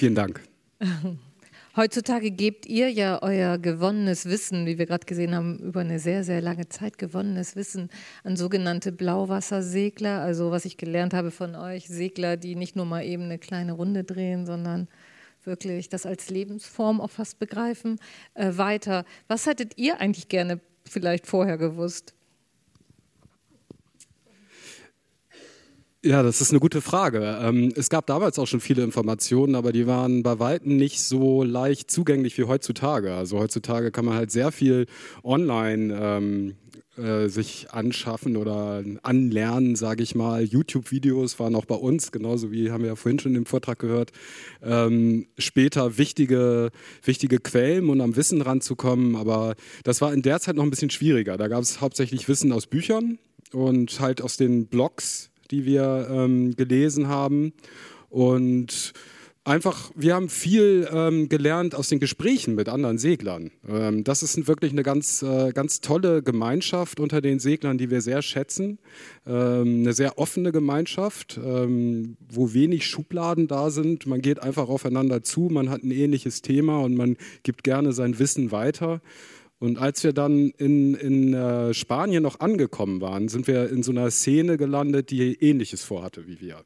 Vielen 0.03 0.15
Dank. 0.15 0.41
Heutzutage 1.77 2.31
gebt 2.31 2.65
ihr 2.65 2.91
ja 2.91 3.21
euer 3.21 3.57
gewonnenes 3.57 4.25
Wissen, 4.25 4.65
wie 4.65 4.77
wir 4.77 4.85
gerade 4.85 5.05
gesehen 5.05 5.33
haben, 5.33 5.59
über 5.59 5.79
eine 5.79 5.97
sehr, 5.97 6.25
sehr 6.25 6.41
lange 6.41 6.67
Zeit 6.67 6.97
gewonnenes 6.97 7.55
Wissen 7.55 7.89
an 8.25 8.35
sogenannte 8.35 8.91
Blauwassersegler. 8.91 10.19
Also 10.19 10.51
was 10.51 10.65
ich 10.65 10.75
gelernt 10.75 11.13
habe 11.13 11.31
von 11.31 11.55
euch, 11.55 11.87
Segler, 11.87 12.35
die 12.35 12.55
nicht 12.55 12.75
nur 12.75 12.85
mal 12.85 13.05
eben 13.05 13.23
eine 13.23 13.39
kleine 13.39 13.71
Runde 13.71 14.03
drehen, 14.03 14.45
sondern 14.45 14.89
wirklich 15.45 15.87
das 15.87 16.05
als 16.05 16.29
Lebensform 16.29 16.99
auch 16.99 17.11
fast 17.11 17.39
begreifen. 17.39 17.97
Äh, 18.33 18.57
weiter, 18.57 19.05
was 19.29 19.45
hättet 19.45 19.77
ihr 19.77 20.01
eigentlich 20.01 20.27
gerne 20.27 20.59
vielleicht 20.83 21.27
vorher 21.27 21.57
gewusst? 21.57 22.13
Ja, 26.05 26.21
das 26.21 26.41
ist 26.41 26.49
eine 26.49 26.59
gute 26.59 26.81
Frage. 26.81 27.39
Ähm, 27.41 27.71
es 27.77 27.89
gab 27.89 28.07
damals 28.07 28.37
auch 28.37 28.45
schon 28.45 28.59
viele 28.59 28.83
Informationen, 28.83 29.55
aber 29.55 29.71
die 29.71 29.87
waren 29.87 30.21
bei 30.21 30.37
weitem 30.37 30.75
nicht 30.75 31.01
so 31.01 31.43
leicht 31.43 31.89
zugänglich 31.89 32.37
wie 32.37 32.43
heutzutage. 32.43 33.13
Also 33.13 33.39
heutzutage 33.39 33.89
kann 33.89 34.03
man 34.03 34.15
halt 34.15 34.29
sehr 34.29 34.51
viel 34.51 34.87
online 35.23 35.97
ähm, 35.97 36.55
äh, 36.97 37.29
sich 37.29 37.71
anschaffen 37.71 38.35
oder 38.35 38.83
anlernen, 39.01 39.77
sage 39.77 40.03
ich 40.03 40.13
mal. 40.13 40.43
YouTube-Videos 40.43 41.39
waren 41.39 41.55
auch 41.55 41.63
bei 41.63 41.75
uns, 41.75 42.11
genauso 42.11 42.51
wie 42.51 42.69
haben 42.69 42.81
wir 42.81 42.89
ja 42.89 42.95
vorhin 42.97 43.19
schon 43.19 43.35
im 43.35 43.45
Vortrag 43.45 43.79
gehört. 43.79 44.11
Ähm, 44.61 45.27
später 45.37 45.97
wichtige, 45.97 46.71
wichtige 47.05 47.39
Quellen, 47.39 47.87
um 47.89 48.01
am 48.01 48.17
Wissen 48.17 48.41
ranzukommen. 48.41 49.15
Aber 49.15 49.55
das 49.85 50.01
war 50.01 50.13
in 50.13 50.21
der 50.21 50.41
Zeit 50.41 50.57
noch 50.57 50.63
ein 50.63 50.69
bisschen 50.69 50.89
schwieriger. 50.89 51.37
Da 51.37 51.47
gab 51.47 51.61
es 51.61 51.79
hauptsächlich 51.79 52.27
Wissen 52.27 52.51
aus 52.51 52.67
Büchern 52.67 53.19
und 53.53 54.01
halt 54.01 54.21
aus 54.21 54.35
den 54.35 54.67
Blogs 54.67 55.29
die 55.51 55.65
wir 55.65 56.07
ähm, 56.09 56.55
gelesen 56.55 57.07
haben. 57.07 57.53
Und 58.09 58.93
einfach, 59.45 59.91
wir 59.95 60.15
haben 60.15 60.29
viel 60.29 60.87
ähm, 60.91 61.29
gelernt 61.29 61.75
aus 61.75 61.89
den 61.89 61.99
Gesprächen 61.99 62.55
mit 62.55 62.69
anderen 62.69 62.97
Seglern. 62.97 63.51
Ähm, 63.67 64.03
das 64.03 64.23
ist 64.23 64.47
wirklich 64.47 64.71
eine 64.71 64.83
ganz, 64.83 65.21
äh, 65.21 65.51
ganz 65.51 65.81
tolle 65.81 66.23
Gemeinschaft 66.23 66.99
unter 66.99 67.21
den 67.21 67.39
Seglern, 67.39 67.77
die 67.77 67.89
wir 67.89 68.01
sehr 68.01 68.21
schätzen. 68.21 68.79
Ähm, 69.25 69.81
eine 69.81 69.93
sehr 69.93 70.17
offene 70.17 70.51
Gemeinschaft, 70.51 71.39
ähm, 71.43 72.17
wo 72.29 72.53
wenig 72.53 72.87
Schubladen 72.87 73.47
da 73.47 73.69
sind. 73.69 74.05
Man 74.05 74.21
geht 74.21 74.41
einfach 74.41 74.69
aufeinander 74.69 75.23
zu, 75.23 75.49
man 75.51 75.69
hat 75.69 75.83
ein 75.83 75.91
ähnliches 75.91 76.41
Thema 76.41 76.79
und 76.79 76.95
man 76.95 77.17
gibt 77.43 77.63
gerne 77.63 77.91
sein 77.93 78.19
Wissen 78.19 78.51
weiter. 78.51 79.01
Und 79.63 79.77
als 79.77 80.03
wir 80.03 80.11
dann 80.11 80.49
in, 80.57 80.93
in 80.93 81.33
äh, 81.33 81.73
Spanien 81.73 82.21
noch 82.21 82.41
angekommen 82.41 82.99
waren, 82.99 83.29
sind 83.29 83.47
wir 83.47 83.69
in 83.69 83.81
so 83.81 83.93
einer 83.93 84.11
Szene 84.11 84.57
gelandet, 84.57 85.09
die 85.09 85.41
Ähnliches 85.41 85.85
vorhatte 85.85 86.27
wie 86.27 86.41
wir. 86.41 86.61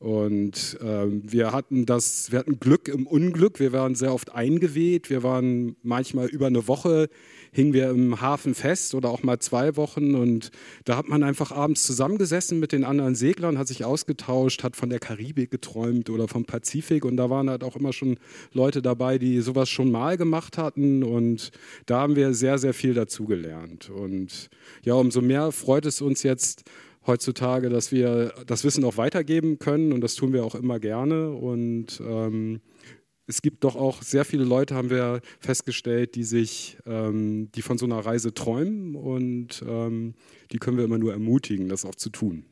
Und 0.00 0.78
ähm, 0.82 1.22
wir 1.30 1.52
hatten 1.52 1.86
das, 1.86 2.32
wir 2.32 2.40
hatten 2.40 2.58
Glück 2.58 2.88
im 2.88 3.06
Unglück. 3.06 3.60
Wir 3.60 3.72
waren 3.72 3.94
sehr 3.94 4.12
oft 4.12 4.34
eingeweht. 4.34 5.10
Wir 5.10 5.22
waren 5.22 5.76
manchmal 5.82 6.26
über 6.28 6.46
eine 6.46 6.66
Woche 6.66 7.08
hingen 7.52 7.72
wir 7.72 7.90
im 7.90 8.20
Hafen 8.20 8.54
fest 8.54 8.94
oder 8.94 9.10
auch 9.10 9.22
mal 9.22 9.38
zwei 9.38 9.76
Wochen. 9.76 10.14
Und 10.14 10.50
da 10.84 10.96
hat 10.96 11.08
man 11.08 11.22
einfach 11.22 11.52
abends 11.52 11.84
zusammengesessen 11.84 12.60
mit 12.60 12.72
den 12.72 12.84
anderen 12.84 13.14
Seglern, 13.14 13.58
hat 13.58 13.68
sich 13.68 13.84
ausgetauscht, 13.84 14.62
hat 14.62 14.76
von 14.76 14.90
der 14.90 15.00
Karibik 15.00 15.50
geträumt 15.50 16.10
oder 16.10 16.28
vom 16.28 16.44
Pazifik. 16.44 17.04
Und 17.04 17.16
da 17.16 17.30
waren 17.30 17.50
halt 17.50 17.64
auch 17.64 17.76
immer 17.76 17.92
schon 17.92 18.18
Leute 18.52 18.82
dabei, 18.82 19.18
die 19.18 19.40
sowas 19.40 19.68
schon 19.68 19.90
mal 19.90 20.16
gemacht 20.16 20.58
hatten. 20.58 21.02
Und 21.02 21.50
da 21.86 22.00
haben 22.00 22.16
wir 22.16 22.34
sehr, 22.34 22.58
sehr 22.58 22.74
viel 22.74 22.94
dazugelernt. 22.94 23.90
Und 23.90 24.48
ja, 24.82 24.94
umso 24.94 25.20
mehr 25.20 25.52
freut 25.52 25.86
es 25.86 26.00
uns 26.00 26.22
jetzt, 26.22 26.64
heutzutage, 27.10 27.68
dass 27.68 27.92
wir 27.92 28.32
das 28.46 28.64
Wissen 28.64 28.84
auch 28.84 28.96
weitergeben 28.96 29.58
können 29.58 29.92
und 29.92 30.00
das 30.00 30.14
tun 30.14 30.32
wir 30.32 30.44
auch 30.44 30.54
immer 30.54 30.78
gerne. 30.78 31.30
Und 31.30 32.00
ähm, 32.00 32.60
es 33.26 33.42
gibt 33.42 33.64
doch 33.64 33.76
auch 33.76 34.02
sehr 34.02 34.24
viele 34.24 34.44
Leute, 34.44 34.74
haben 34.74 34.90
wir 34.90 35.20
festgestellt, 35.40 36.14
die 36.14 36.24
sich, 36.24 36.78
ähm, 36.86 37.50
die 37.54 37.62
von 37.62 37.78
so 37.78 37.86
einer 37.86 37.98
Reise 37.98 38.32
träumen 38.32 38.94
und 38.94 39.62
ähm, 39.66 40.14
die 40.52 40.58
können 40.58 40.76
wir 40.76 40.84
immer 40.84 40.98
nur 40.98 41.12
ermutigen, 41.12 41.68
das 41.68 41.84
auch 41.84 41.94
zu 41.94 42.10
tun. 42.10 42.44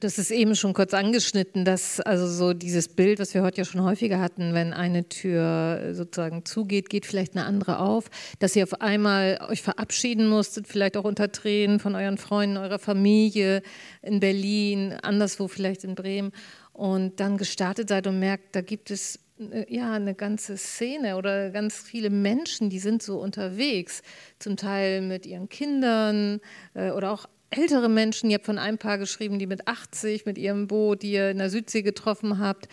Das 0.00 0.16
ist 0.16 0.30
eben 0.30 0.54
schon 0.54 0.74
kurz 0.74 0.94
angeschnitten, 0.94 1.64
dass 1.64 1.98
also 1.98 2.28
so 2.28 2.52
dieses 2.52 2.86
Bild, 2.86 3.18
was 3.18 3.34
wir 3.34 3.42
heute 3.42 3.58
ja 3.58 3.64
schon 3.64 3.82
häufiger 3.82 4.20
hatten, 4.20 4.54
wenn 4.54 4.72
eine 4.72 5.08
Tür 5.08 5.92
sozusagen 5.92 6.44
zugeht, 6.44 6.88
geht 6.88 7.04
vielleicht 7.04 7.36
eine 7.36 7.44
andere 7.44 7.80
auf, 7.80 8.04
dass 8.38 8.54
ihr 8.54 8.62
auf 8.62 8.80
einmal 8.80 9.40
euch 9.48 9.60
verabschieden 9.60 10.28
musstet, 10.28 10.68
vielleicht 10.68 10.96
auch 10.96 11.02
unter 11.02 11.32
Tränen 11.32 11.80
von 11.80 11.96
euren 11.96 12.16
Freunden, 12.16 12.58
eurer 12.58 12.78
Familie 12.78 13.60
in 14.00 14.20
Berlin, 14.20 14.92
anderswo 15.02 15.48
vielleicht 15.48 15.82
in 15.82 15.96
Bremen 15.96 16.30
und 16.72 17.18
dann 17.18 17.36
gestartet 17.36 17.88
seid 17.88 18.06
und 18.06 18.20
merkt, 18.20 18.54
da 18.54 18.60
gibt 18.60 18.92
es 18.92 19.18
äh, 19.40 19.66
ja 19.68 19.94
eine 19.94 20.14
ganze 20.14 20.56
Szene 20.56 21.16
oder 21.16 21.50
ganz 21.50 21.76
viele 21.76 22.10
Menschen, 22.10 22.70
die 22.70 22.78
sind 22.78 23.02
so 23.02 23.18
unterwegs, 23.18 24.02
zum 24.38 24.56
Teil 24.56 25.00
mit 25.02 25.26
ihren 25.26 25.48
Kindern 25.48 26.40
äh, 26.74 26.92
oder 26.92 27.10
auch 27.10 27.26
ältere 27.50 27.88
Menschen, 27.88 28.30
ihr 28.30 28.34
habt 28.34 28.46
von 28.46 28.58
einem 28.58 28.78
Paar 28.78 28.98
geschrieben, 28.98 29.38
die 29.38 29.46
mit 29.46 29.66
80 29.66 30.26
mit 30.26 30.38
ihrem 30.38 30.66
Boot, 30.66 31.02
die 31.02 31.12
ihr 31.12 31.30
in 31.30 31.38
der 31.38 31.50
Südsee 31.50 31.82
getroffen 31.82 32.38
habt. 32.38 32.68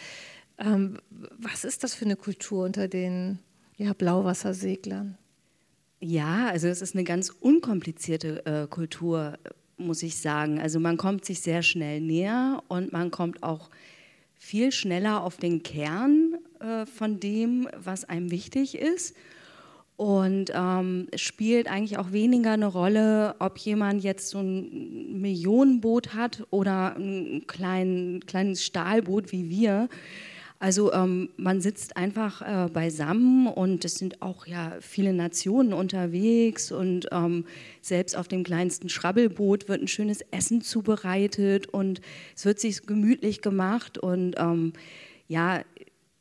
Ähm, 0.58 1.00
was 1.38 1.63
ist 1.63 1.84
das 1.84 1.94
für 1.94 2.05
eine 2.05 2.15
Kultur 2.15 2.65
unter 2.65 2.88
den 2.88 3.39
ja, 3.77 3.94
Blauwasserseglern? 3.94 5.17
Ja, 6.00 6.48
also 6.48 6.67
es 6.67 6.82
ist 6.82 6.96
eine 6.96 7.03
ganz 7.03 7.29
unkomplizierte 7.29 8.46
äh, 8.46 8.67
Kultur, 8.67 9.38
muss 9.77 10.03
ich 10.03 10.17
sagen. 10.17 10.60
Also 10.60 10.79
man 10.79 10.98
kommt 10.98 11.25
sich 11.25 11.41
sehr 11.41 11.63
schnell 11.63 12.01
näher 12.01 12.63
und 12.67 12.94
man 12.94 13.12
kommt 13.12 13.44
auch 13.44 13.70
viel 14.36 14.72
schneller 14.72 15.24
auf 15.24 15.38
den 15.38 15.63
Kern 15.63 16.38
äh, 16.60 16.86
von 16.86 17.20
dem, 17.20 17.67
was 17.75 18.05
einem 18.05 18.32
wichtig 18.32 18.77
ist. 18.77 19.15
Und 19.98 20.52
ähm, 20.54 21.08
es 21.12 21.22
spielt 21.22 21.68
eigentlich 21.68 21.98
auch 21.98 22.12
weniger 22.12 22.52
eine 22.52 22.68
Rolle, 22.68 23.36
ob 23.40 23.58
jemand 23.60 24.04
jetzt 24.04 24.30
so 24.30 24.40
ein 24.40 25.22
Millionenboot 25.22 26.14
hat 26.14 26.46
oder 26.50 26.98
ein 26.98 27.44
klein, 27.48 28.20
kleines 28.28 28.64
Stahlboot 28.66 29.32
wie 29.32 29.50
wir. 29.50 29.88
Also 30.60 30.92
ähm, 30.94 31.30
man 31.38 31.62
sitzt 31.62 31.96
einfach 31.96 32.42
äh, 32.42 32.70
beisammen 32.70 33.48
und 33.48 33.86
es 33.86 33.96
sind 33.96 34.22
auch 34.22 34.48
ja 34.48 34.74
viele 34.80 35.14
Nationen 35.14 35.74
unterwegs 35.74 36.72
und 36.72 37.08
ähm, 37.12 37.46
selbst 37.82 38.18
auf 38.18 38.28
dem 38.28 38.44
kleinsten 38.44 38.90
Schrabbelboot 38.90 39.68
wird 39.68 39.82
ein 39.82 39.88
schönes 39.88 40.22
Essen 40.32 40.62
zubereitet 40.62 41.68
und 41.68 42.02
es 42.36 42.46
wird 42.46 42.60
sich 42.60 42.86
gemütlich 42.86 43.42
gemacht 43.42 43.98
und 43.98 44.36
ähm, 44.38 44.74
ja, 45.28 45.62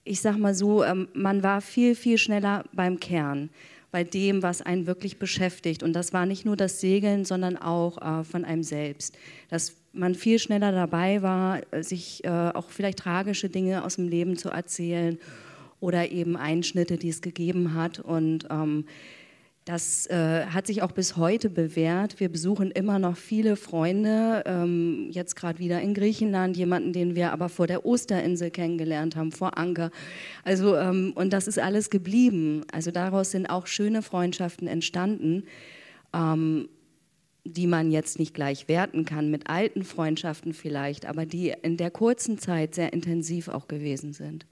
ich 0.04 0.20
sag 0.20 0.36
mal 0.38 0.54
so, 0.54 0.84
ähm, 0.84 1.08
man 1.14 1.42
war 1.42 1.60
viel, 1.60 1.94
viel 1.94 2.18
schneller 2.18 2.64
beim 2.72 3.00
Kern, 3.00 3.50
bei 3.90 4.04
dem, 4.04 4.42
was 4.42 4.60
einen 4.60 4.86
wirklich 4.86 5.18
beschäftigt. 5.18 5.82
Und 5.82 5.94
das 5.94 6.12
war 6.12 6.26
nicht 6.26 6.44
nur 6.44 6.56
das 6.56 6.80
Segeln, 6.80 7.24
sondern 7.24 7.56
auch 7.56 7.98
äh, 8.00 8.24
von 8.24 8.44
einem 8.44 8.62
selbst. 8.62 9.16
Dass 9.48 9.76
man 9.92 10.14
viel 10.14 10.38
schneller 10.38 10.72
dabei 10.72 11.22
war, 11.22 11.60
sich 11.80 12.24
äh, 12.24 12.28
auch 12.28 12.70
vielleicht 12.70 12.98
tragische 12.98 13.48
Dinge 13.48 13.84
aus 13.84 13.96
dem 13.96 14.08
Leben 14.08 14.36
zu 14.36 14.50
erzählen 14.50 15.18
oder 15.80 16.10
eben 16.10 16.36
Einschnitte, 16.36 16.96
die 16.96 17.08
es 17.08 17.22
gegeben 17.22 17.74
hat. 17.74 18.00
Und 18.00 18.46
ähm, 18.50 18.84
das 19.64 20.06
äh, 20.08 20.44
hat 20.46 20.66
sich 20.66 20.82
auch 20.82 20.92
bis 20.92 21.16
heute 21.16 21.48
bewährt. 21.48 22.20
Wir 22.20 22.28
besuchen 22.28 22.70
immer 22.70 22.98
noch 22.98 23.16
viele 23.16 23.56
Freunde, 23.56 24.42
ähm, 24.44 25.08
jetzt 25.10 25.36
gerade 25.36 25.58
wieder 25.58 25.80
in 25.80 25.94
Griechenland, 25.94 26.56
jemanden, 26.56 26.92
den 26.92 27.14
wir 27.14 27.32
aber 27.32 27.48
vor 27.48 27.66
der 27.66 27.86
Osterinsel 27.86 28.50
kennengelernt 28.50 29.16
haben, 29.16 29.32
vor 29.32 29.56
Anker. 29.56 29.90
Also, 30.42 30.76
ähm, 30.76 31.12
und 31.14 31.32
das 31.32 31.48
ist 31.48 31.58
alles 31.58 31.88
geblieben. 31.88 32.64
Also 32.72 32.90
daraus 32.90 33.30
sind 33.30 33.46
auch 33.46 33.66
schöne 33.66 34.02
Freundschaften 34.02 34.68
entstanden, 34.68 35.44
ähm, 36.12 36.68
die 37.46 37.66
man 37.66 37.90
jetzt 37.90 38.18
nicht 38.18 38.34
gleich 38.34 38.68
werten 38.68 39.06
kann, 39.06 39.30
mit 39.30 39.48
alten 39.48 39.82
Freundschaften 39.82 40.52
vielleicht, 40.52 41.06
aber 41.06 41.24
die 41.24 41.54
in 41.62 41.78
der 41.78 41.90
kurzen 41.90 42.36
Zeit 42.36 42.74
sehr 42.74 42.92
intensiv 42.92 43.48
auch 43.48 43.66
gewesen 43.66 44.12
sind. 44.12 44.44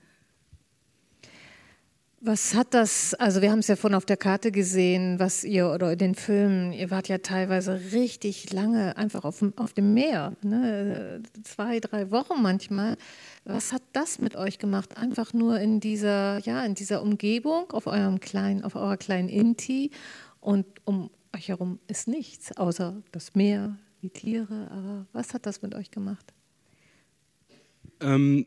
Was 2.25 2.55
hat 2.55 2.73
das, 2.73 3.15
also 3.15 3.43
wir 3.43 3.51
haben 3.51 3.59
es 3.59 3.67
ja 3.67 3.75
vorhin 3.75 3.97
auf 3.97 4.07
der 4.07 4.17
Karte 4.17 4.53
gesehen, 4.53 5.19
was 5.19 5.43
ihr 5.43 5.71
oder 5.71 5.91
in 5.91 5.99
den 5.99 6.15
Filmen, 6.15 6.73
ihr 6.73 6.89
wart 6.93 7.09
ja 7.09 7.19
teilweise 7.19 7.81
richtig 7.91 8.53
lange 8.53 8.97
einfach 8.97 9.25
auf 9.25 9.41
dem, 9.41 9.53
auf 9.59 9.73
dem 9.73 9.93
Meer, 9.93 10.37
ne? 10.41 11.21
zwei, 11.43 11.81
drei 11.81 12.13
Wochen 12.13 12.41
manchmal. 12.41 12.97
Was 13.45 13.73
hat 13.73 13.83
das 13.93 14.21
mit 14.21 14.37
euch 14.37 14.61
gemacht? 14.61 14.97
Einfach 14.99 15.33
nur 15.33 15.59
in 15.59 15.81
dieser, 15.81 16.39
ja, 16.39 16.65
in 16.65 16.77
dieser 16.77 17.03
Umgebung, 17.03 17.73
auf 17.73 17.89
eurem 17.89 18.21
kleinen, 18.21 18.63
auf 18.63 18.77
eurer 18.77 18.99
kleinen 18.99 19.29
Inti 19.29 19.91
und 20.39 20.65
um 20.85 21.11
euch 21.35 21.49
herum 21.49 21.81
ist 21.89 22.07
nichts, 22.07 22.57
außer 22.57 23.03
das 23.11 23.35
Meer, 23.35 23.77
die 24.01 24.11
Tiere. 24.11 24.69
Aber 24.71 25.07
was 25.13 25.35
hat 25.35 25.45
das 25.45 25.61
mit 25.61 25.75
euch 25.75 25.91
gemacht? 25.91 26.33
Ähm, 28.01 28.47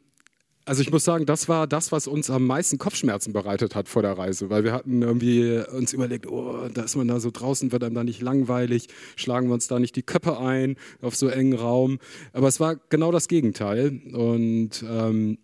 also 0.65 0.81
ich 0.81 0.91
muss 0.91 1.03
sagen, 1.03 1.25
das 1.25 1.47
war 1.47 1.67
das, 1.67 1.91
was 1.91 2.07
uns 2.07 2.29
am 2.29 2.47
meisten 2.47 2.79
Kopfschmerzen 2.79 3.33
bereitet 3.33 3.75
hat 3.75 3.87
vor 3.87 4.01
der 4.01 4.17
Reise, 4.17 4.49
weil 4.49 4.63
wir 4.63 4.73
hatten 4.73 5.03
irgendwie 5.03 5.61
uns 5.71 5.93
überlegt, 5.93 6.27
oh, 6.27 6.67
da 6.73 6.83
ist 6.83 6.95
man 6.95 7.07
da 7.07 7.19
so 7.19 7.29
draußen, 7.31 7.71
wird 7.71 7.83
einem 7.83 7.93
da 7.93 8.03
nicht 8.03 8.21
langweilig, 8.21 8.87
schlagen 9.15 9.47
wir 9.47 9.53
uns 9.53 9.67
da 9.67 9.79
nicht 9.79 9.95
die 9.95 10.03
Köpfe 10.03 10.39
ein 10.39 10.75
auf 11.01 11.15
so 11.15 11.27
engen 11.27 11.53
Raum. 11.53 11.99
Aber 12.33 12.47
es 12.47 12.59
war 12.59 12.77
genau 12.89 13.11
das 13.11 13.27
Gegenteil 13.27 14.01
und 14.11 14.83
ähm, 14.89 15.37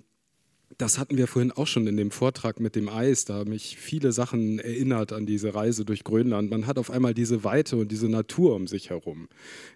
das 0.82 0.98
hatten 0.98 1.16
wir 1.18 1.28
vorhin 1.28 1.52
auch 1.52 1.68
schon 1.68 1.86
in 1.86 1.96
dem 1.96 2.10
Vortrag 2.10 2.60
mit 2.60 2.76
dem 2.76 2.90
Eis, 2.90 3.26
da 3.26 3.46
mich 3.46 3.78
viele 3.78 4.12
Sachen 4.12 4.58
erinnert 4.58 5.14
an 5.14 5.28
diese 5.28 5.54
Reise 5.54 5.86
durch 5.86 6.04
Grönland. 6.04 6.50
Man 6.50 6.66
hat 6.66 6.80
auf 6.80 6.90
einmal 6.90 7.14
diese 7.14 7.44
Weite 7.44 7.78
und 7.78 7.92
diese 7.92 8.10
Natur 8.10 8.56
um 8.56 8.66
sich 8.66 8.90
herum. 8.90 9.30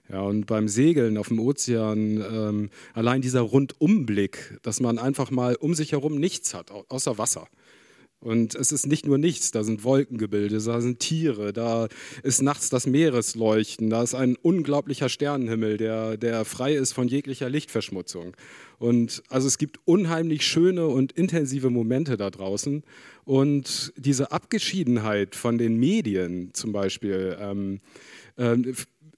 Ja, 0.10 0.22
und 0.22 0.48
beim 0.48 0.68
Segeln 0.68 1.18
auf 1.18 1.28
dem 1.28 1.40
Ozean, 1.40 2.24
ähm, 2.28 2.70
allein 2.94 3.22
dieser 3.22 3.42
Rundumblick, 3.42 4.58
dass 4.64 4.80
man 4.80 4.98
einfach 4.98 5.30
mal 5.30 5.56
um 5.56 5.76
sich 5.76 5.92
herum 5.92 6.16
nichts 6.16 6.56
hat, 6.56 6.72
außer 6.72 7.20
Wasser. 7.20 7.48
Und 8.26 8.56
es 8.56 8.72
ist 8.72 8.88
nicht 8.88 9.06
nur 9.06 9.20
nichts, 9.20 9.52
da 9.52 9.64
sind 9.64 9.84
Wolkengebilde, 9.84 10.60
da 10.60 10.82
sind 10.82 11.00
Tiere, 11.00 11.54
da 11.54 11.88
ist 12.24 12.42
nachts 12.42 12.72
das 12.72 12.88
Meeresleuchten, 12.88 13.92
da 13.92 14.02
ist 14.02 14.16
ein 14.16 14.36
unglaublicher 14.36 15.10
Sternenhimmel, 15.10 15.78
der, 15.78 16.18
der 16.18 16.44
frei 16.44 16.74
ist 16.74 16.94
von 16.94 17.08
jeglicher 17.08 17.50
Lichtverschmutzung. 17.50 18.36
Und 18.80 19.22
also 19.30 19.48
es 19.48 19.60
gibt 19.60 19.80
unheimlich 19.86 20.42
schöne 20.42 20.88
und 20.88 21.12
intensive 21.12 21.70
Momente 21.70 22.18
da 22.18 22.32
draußen. 22.32 22.82
Und 23.26 23.94
diese 23.96 24.32
Abgeschiedenheit 24.32 25.36
von 25.36 25.60
den 25.60 25.78
Medien 25.78 26.50
zum 26.54 26.72
Beispiel, 26.72 27.38
ähm, 27.40 27.80
äh, 28.38 28.58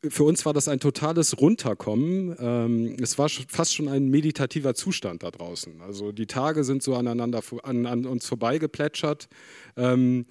für 0.07 0.23
uns 0.23 0.45
war 0.45 0.53
das 0.53 0.67
ein 0.67 0.79
totales 0.79 1.39
Runterkommen. 1.39 2.35
Ähm, 2.39 2.95
es 3.01 3.17
war 3.17 3.29
fast 3.29 3.75
schon 3.75 3.87
ein 3.87 4.09
meditativer 4.09 4.75
Zustand 4.75 5.23
da 5.23 5.31
draußen. 5.31 5.81
Also 5.81 6.11
die 6.11 6.27
Tage 6.27 6.63
sind 6.63 6.83
so 6.83 6.95
aneinander 6.95 7.41
an, 7.63 7.85
an 7.85 8.05
uns 8.05 8.27
vorbeigeplätschert. 8.27 9.27
Ähm, 9.75 10.25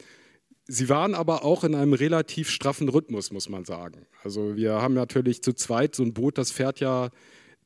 sie 0.67 0.89
waren 0.89 1.15
aber 1.15 1.45
auch 1.45 1.65
in 1.65 1.75
einem 1.75 1.93
relativ 1.93 2.51
straffen 2.51 2.89
Rhythmus, 2.89 3.33
muss 3.33 3.49
man 3.49 3.65
sagen. 3.65 4.07
Also 4.23 4.57
wir 4.57 4.75
haben 4.75 4.95
natürlich 4.95 5.43
zu 5.43 5.53
zweit 5.53 5.95
so 5.95 6.03
ein 6.03 6.15
Boot, 6.15 6.39
das 6.39 6.51
fährt 6.51 6.81
ja 6.81 7.11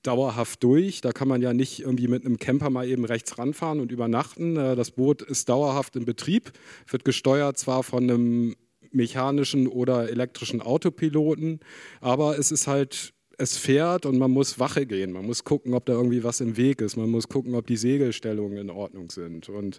dauerhaft 0.03 0.63
durch. 0.63 1.01
Da 1.01 1.13
kann 1.13 1.29
man 1.29 1.43
ja 1.43 1.53
nicht 1.53 1.81
irgendwie 1.81 2.09
mit 2.09 2.25
einem 2.25 2.39
Camper 2.39 2.71
mal 2.71 2.89
eben 2.89 3.05
rechts 3.05 3.39
ranfahren 3.39 3.81
und 3.81 3.93
übernachten. 3.93 4.57
Äh, 4.57 4.77
das 4.77 4.93
Boot 4.93 5.23
ist 5.23 5.49
dauerhaft 5.49 5.97
in 5.97 6.05
Betrieb, 6.05 6.53
wird 6.89 7.05
gesteuert 7.05 7.59
zwar 7.59 7.83
von 7.83 8.05
einem 8.05 8.57
mechanischen 8.93 9.67
oder 9.69 10.09
elektrischen 10.09 10.61
Autopiloten, 10.61 11.61
aber 12.01 12.39
es 12.39 12.51
ist 12.51 12.67
halt 12.67 13.13
es 13.41 13.57
fährt 13.57 14.05
und 14.05 14.19
man 14.19 14.31
muss 14.31 14.59
Wache 14.59 14.85
gehen. 14.85 15.13
Man 15.13 15.25
muss 15.25 15.45
gucken, 15.45 15.73
ob 15.73 15.87
da 15.87 15.95
irgendwie 15.95 16.23
was 16.23 16.41
im 16.41 16.59
Weg 16.59 16.83
ist. 16.83 16.97
Man 16.97 17.09
muss 17.09 17.29
gucken, 17.29 17.55
ob 17.55 17.67
die 17.67 17.79
Segelstellungen 17.79 18.59
in 18.59 18.69
Ordnung 18.69 19.11
sind. 19.11 19.49
Und 19.49 19.79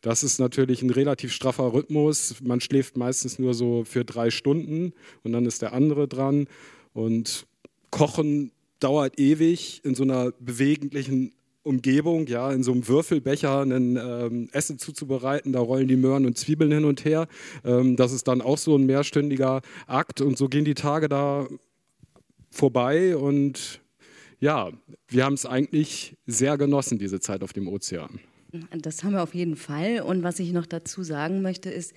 das 0.00 0.22
ist 0.22 0.38
natürlich 0.38 0.82
ein 0.82 0.90
relativ 0.90 1.32
straffer 1.32 1.72
Rhythmus. 1.72 2.36
Man 2.40 2.60
schläft 2.60 2.96
meistens 2.96 3.40
nur 3.40 3.52
so 3.52 3.84
für 3.84 4.04
drei 4.04 4.30
Stunden 4.30 4.92
und 5.24 5.32
dann 5.32 5.44
ist 5.44 5.60
der 5.60 5.72
andere 5.72 6.06
dran. 6.06 6.46
Und 6.92 7.46
Kochen 7.90 8.52
dauert 8.78 9.18
ewig 9.18 9.80
in 9.84 9.96
so 9.96 10.04
einer 10.04 10.30
beweglichen 10.38 11.32
Umgebung, 11.62 12.26
ja, 12.26 12.50
in 12.52 12.62
so 12.62 12.72
einem 12.72 12.88
Würfelbecher 12.88 13.62
ein 13.62 13.96
ähm, 13.96 14.48
Essen 14.52 14.78
zuzubereiten, 14.78 15.52
da 15.52 15.60
rollen 15.60 15.88
die 15.88 15.96
Möhren 15.96 16.24
und 16.24 16.38
Zwiebeln 16.38 16.72
hin 16.72 16.84
und 16.84 17.04
her. 17.04 17.26
Ähm, 17.64 17.96
das 17.96 18.12
ist 18.12 18.28
dann 18.28 18.40
auch 18.40 18.58
so 18.58 18.76
ein 18.76 18.86
mehrstündiger 18.86 19.60
Akt 19.86 20.20
und 20.20 20.38
so 20.38 20.48
gehen 20.48 20.64
die 20.64 20.74
Tage 20.74 21.08
da 21.08 21.46
vorbei 22.50 23.16
und 23.16 23.80
ja, 24.40 24.70
wir 25.08 25.24
haben 25.24 25.34
es 25.34 25.44
eigentlich 25.44 26.16
sehr 26.26 26.56
genossen, 26.56 26.98
diese 26.98 27.20
Zeit 27.20 27.42
auf 27.42 27.52
dem 27.52 27.68
Ozean. 27.68 28.20
Das 28.72 29.04
haben 29.04 29.12
wir 29.12 29.22
auf 29.22 29.34
jeden 29.34 29.56
Fall. 29.56 30.00
Und 30.00 30.22
was 30.22 30.40
ich 30.40 30.52
noch 30.52 30.66
dazu 30.66 31.02
sagen 31.02 31.42
möchte, 31.42 31.70
ist, 31.70 31.92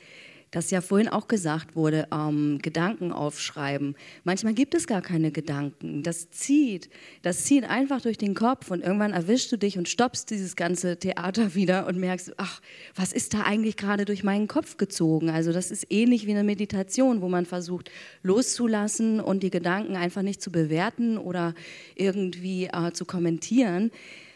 dass 0.54 0.70
ja 0.70 0.82
vorhin 0.82 1.08
auch 1.08 1.28
gesagt 1.28 1.76
wurde, 1.76 2.08
ähm, 2.14 2.60
Gedanken 2.62 3.12
aufschreiben. 3.12 3.96
Manchmal 4.24 4.54
gibt 4.54 4.76
es 4.76 4.86
gar 4.86 5.02
keine 5.02 5.32
Gedanken. 5.32 6.04
Das 6.04 6.30
zieht, 6.30 6.92
das 7.24 7.46
zieht 7.46 7.64
einfach 7.64 8.02
durch 8.02 8.20
den 8.20 8.36
Kopf 8.36 8.70
und 8.70 8.84
irgendwann 8.84 9.14
erwischst 9.14 9.52
du 9.52 9.58
dich 9.58 9.80
und 9.80 9.90
stoppst 9.90 10.30
dieses 10.30 10.56
ganze 10.56 10.98
Theater 10.98 11.56
wieder 11.56 11.88
und 11.88 11.98
merkst, 11.98 12.34
ach, 12.38 12.62
was 12.96 13.14
ist 13.14 13.34
da 13.34 13.42
eigentlich 13.42 13.78
gerade 13.78 14.06
durch 14.06 14.24
meinen 14.24 14.48
Kopf 14.48 14.78
gezogen? 14.78 15.32
Also 15.32 15.52
das 15.52 15.72
ist 15.72 15.88
ähnlich 15.90 16.28
wie 16.28 16.32
eine 16.32 16.44
Meditation, 16.44 17.22
wo 17.22 17.30
man 17.30 17.48
versucht 17.48 17.90
loszulassen 18.22 19.20
und 19.20 19.42
die 19.42 19.50
Gedanken 19.50 19.96
einfach 19.96 20.22
nicht 20.22 20.42
zu 20.42 20.52
bewerten 20.52 21.18
oder 21.18 21.56
irgendwie 21.96 22.66
äh, 22.66 22.92
zu 22.94 23.06
kommentieren 23.06 23.90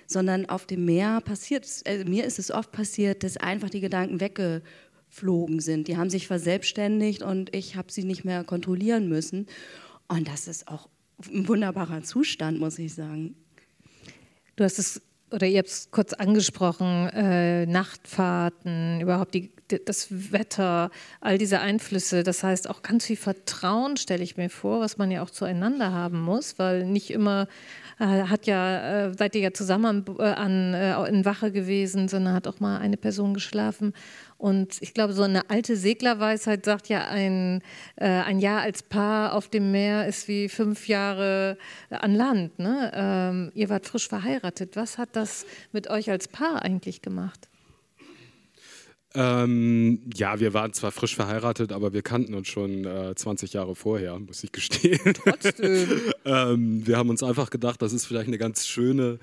sondern 0.08 0.48
auf 0.48 0.66
dem 0.66 0.86
Meer 0.86 1.22
passiert, 1.22 1.68
äh, 1.86 2.06
mir 2.06 2.24
ist 2.24 2.40
es 2.40 2.50
oft 2.50 2.72
passiert, 2.72 3.24
dass 3.24 3.38
einfach 3.38 3.70
die 3.70 3.82
Gedanken 3.82 4.22
wegge 4.22 4.62
geflogen 5.10 5.60
sind. 5.60 5.88
Die 5.88 5.98
haben 5.98 6.10
sich 6.10 6.28
verselbstständigt 6.28 7.24
und 7.24 7.54
ich 7.56 7.76
habe 7.76 7.92
sie 7.92 8.04
nicht 8.04 8.26
mehr 8.26 8.44
kontrollieren 8.44 9.08
müssen. 9.08 9.48
Und 10.08 10.28
das 10.28 10.48
ist 10.48 10.68
auch 10.68 10.90
ein 11.26 11.48
wunderbarer 11.48 12.04
Zustand, 12.04 12.60
muss 12.60 12.80
ich 12.80 12.94
sagen. 12.94 13.36
Du 14.56 14.64
hast 14.64 14.80
es 14.80 15.02
oder 15.32 15.46
ihr 15.46 15.60
habt 15.60 15.68
es 15.68 15.92
kurz 15.92 16.14
angesprochen, 16.14 17.10
äh, 17.10 17.66
Nachtfahrten, 17.66 19.02
überhaupt 19.02 19.34
die, 19.34 19.52
das 19.86 20.32
Wetter, 20.32 20.90
all 21.20 21.38
diese 21.38 21.60
Einflüsse. 21.60 22.24
Das 22.24 22.44
heißt 22.44 22.70
auch 22.70 22.82
ganz 22.82 23.06
viel 23.06 23.18
Vertrauen, 23.18 23.98
stelle 23.98 24.24
ich 24.24 24.38
mir 24.38 24.50
vor, 24.50 24.80
was 24.80 24.98
man 24.98 25.12
ja 25.12 25.22
auch 25.22 25.30
zueinander 25.30 25.92
haben 25.92 26.22
muss, 26.22 26.58
weil 26.60 26.86
nicht 26.86 27.12
immer 27.12 27.48
äh, 28.00 28.06
hat 28.06 28.48
ja, 28.48 29.08
äh, 29.08 29.14
seid 29.14 29.36
ihr 29.36 29.42
ja 29.42 29.54
zusammen 29.54 29.86
an, 30.08 30.16
äh, 30.18 30.24
an, 30.24 30.74
äh, 30.74 31.10
in 31.10 31.26
Wache 31.26 31.52
gewesen, 31.52 32.08
sondern 32.08 32.34
hat 32.34 32.48
auch 32.48 32.60
mal 32.60 32.78
eine 32.78 32.98
Person 32.98 33.34
geschlafen. 33.34 33.94
Und 34.38 34.78
ich 34.82 34.94
glaube, 34.94 35.14
so 35.14 35.24
eine 35.24 35.50
alte 35.50 35.76
Seglerweisheit 35.76 36.64
sagt 36.64 36.90
ja, 36.90 37.08
ein, 37.08 37.64
äh, 37.96 38.06
ein 38.06 38.40
Jahr 38.40 38.62
als 38.62 38.84
Paar 38.84 39.34
auf 39.34 39.48
dem 39.48 39.72
Meer 39.72 40.08
ist 40.08 40.28
wie 40.28 40.48
fünf 40.48 40.88
Jahre 40.88 41.58
an 41.90 42.14
Land. 42.14 42.60
Ne? 42.60 42.92
Ähm, 42.94 43.52
ihr 43.56 43.70
wart 43.70 43.88
frisch 43.88 44.08
verheiratet. 44.08 44.76
Was 44.76 44.98
hat 45.00 45.10
das 45.14 45.46
mit 45.72 45.90
euch 45.90 46.12
als 46.12 46.28
Paar 46.28 46.62
eigentlich 46.62 47.02
gemacht? 47.02 47.50
Ähm, 49.16 50.02
ja, 50.14 50.40
wir 50.40 50.54
waren 50.54 50.74
zwar 50.74 50.92
frisch 50.92 51.16
verheiratet, 51.16 51.72
aber 51.72 51.92
wir 51.92 52.04
kannten 52.04 52.36
uns 52.36 52.50
schon 52.50 52.86
äh, 52.86 53.16
20 53.16 53.54
Jahre 53.54 53.74
vorher, 53.74 54.20
muss 54.20 54.44
ich 54.44 54.52
gestehen. 54.52 55.16
Trotzdem. 55.16 55.88
ähm, 56.26 56.86
wir 56.86 56.98
haben 56.98 57.10
uns 57.10 57.24
einfach 57.24 57.50
gedacht, 57.50 57.82
das 57.82 57.94
ist 57.94 58.06
vielleicht 58.06 58.28
eine 58.28 58.38
ganz 58.38 58.68
schöne 58.68 59.18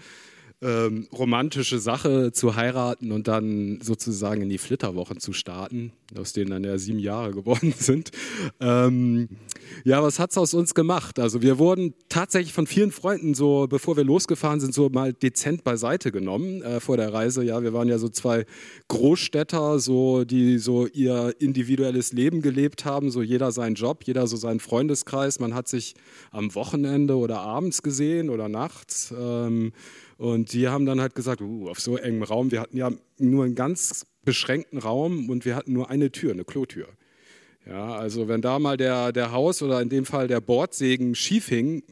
ähm, 0.64 1.06
romantische 1.12 1.78
Sache 1.78 2.32
zu 2.32 2.56
heiraten 2.56 3.12
und 3.12 3.28
dann 3.28 3.80
sozusagen 3.82 4.42
in 4.42 4.48
die 4.48 4.58
Flitterwochen 4.58 5.20
zu 5.20 5.32
starten, 5.32 5.92
aus 6.18 6.32
denen 6.32 6.50
dann 6.50 6.64
ja 6.64 6.78
sieben 6.78 6.98
Jahre 6.98 7.32
geworden 7.32 7.74
sind. 7.78 8.10
Ähm, 8.60 9.28
ja, 9.84 10.02
was 10.02 10.18
hat 10.18 10.30
es 10.30 10.38
aus 10.38 10.54
uns 10.54 10.74
gemacht? 10.74 11.18
Also 11.18 11.42
wir 11.42 11.58
wurden 11.58 11.94
tatsächlich 12.08 12.52
von 12.52 12.66
vielen 12.66 12.92
Freunden 12.92 13.34
so, 13.34 13.66
bevor 13.68 13.96
wir 13.96 14.04
losgefahren 14.04 14.60
sind, 14.60 14.74
so 14.74 14.88
mal 14.88 15.12
dezent 15.12 15.64
beiseite 15.64 16.12
genommen 16.12 16.62
äh, 16.62 16.80
vor 16.80 16.96
der 16.96 17.12
Reise. 17.12 17.44
Ja, 17.44 17.62
wir 17.62 17.72
waren 17.72 17.88
ja 17.88 17.98
so 17.98 18.08
zwei 18.08 18.46
Großstädter, 18.88 19.78
so 19.78 20.24
die 20.24 20.58
so 20.58 20.86
ihr 20.86 21.34
individuelles 21.38 22.12
Leben 22.12 22.42
gelebt 22.42 22.84
haben, 22.84 23.10
so 23.10 23.22
jeder 23.22 23.52
seinen 23.52 23.74
Job, 23.74 24.04
jeder 24.04 24.26
so 24.26 24.36
seinen 24.36 24.60
Freundeskreis. 24.60 25.40
Man 25.40 25.54
hat 25.54 25.68
sich 25.68 25.94
am 26.30 26.54
Wochenende 26.54 27.16
oder 27.16 27.40
abends 27.40 27.82
gesehen 27.82 28.30
oder 28.30 28.48
nachts. 28.48 29.12
Ähm, 29.18 29.72
und 30.16 30.52
die 30.52 30.68
haben 30.68 30.86
dann 30.86 31.00
halt 31.00 31.14
gesagt, 31.14 31.40
uh, 31.40 31.68
auf 31.68 31.80
so 31.80 31.96
engem 31.96 32.22
Raum, 32.22 32.50
wir 32.50 32.60
hatten 32.60 32.76
ja 32.76 32.90
nur 33.18 33.44
einen 33.44 33.54
ganz 33.54 34.06
beschränkten 34.24 34.78
Raum 34.78 35.30
und 35.30 35.44
wir 35.44 35.56
hatten 35.56 35.72
nur 35.72 35.90
eine 35.90 36.10
Tür, 36.12 36.32
eine 36.32 36.44
Klotür. 36.44 36.88
Ja, 37.66 37.94
also 37.94 38.28
wenn 38.28 38.42
da 38.42 38.58
mal 38.58 38.76
der, 38.76 39.12
der 39.12 39.32
Haus 39.32 39.62
oder 39.62 39.80
in 39.80 39.88
dem 39.88 40.04
Fall 40.04 40.28
der 40.28 40.40
Bordsegen 40.40 41.14
schief 41.14 41.48
hing, 41.48 41.82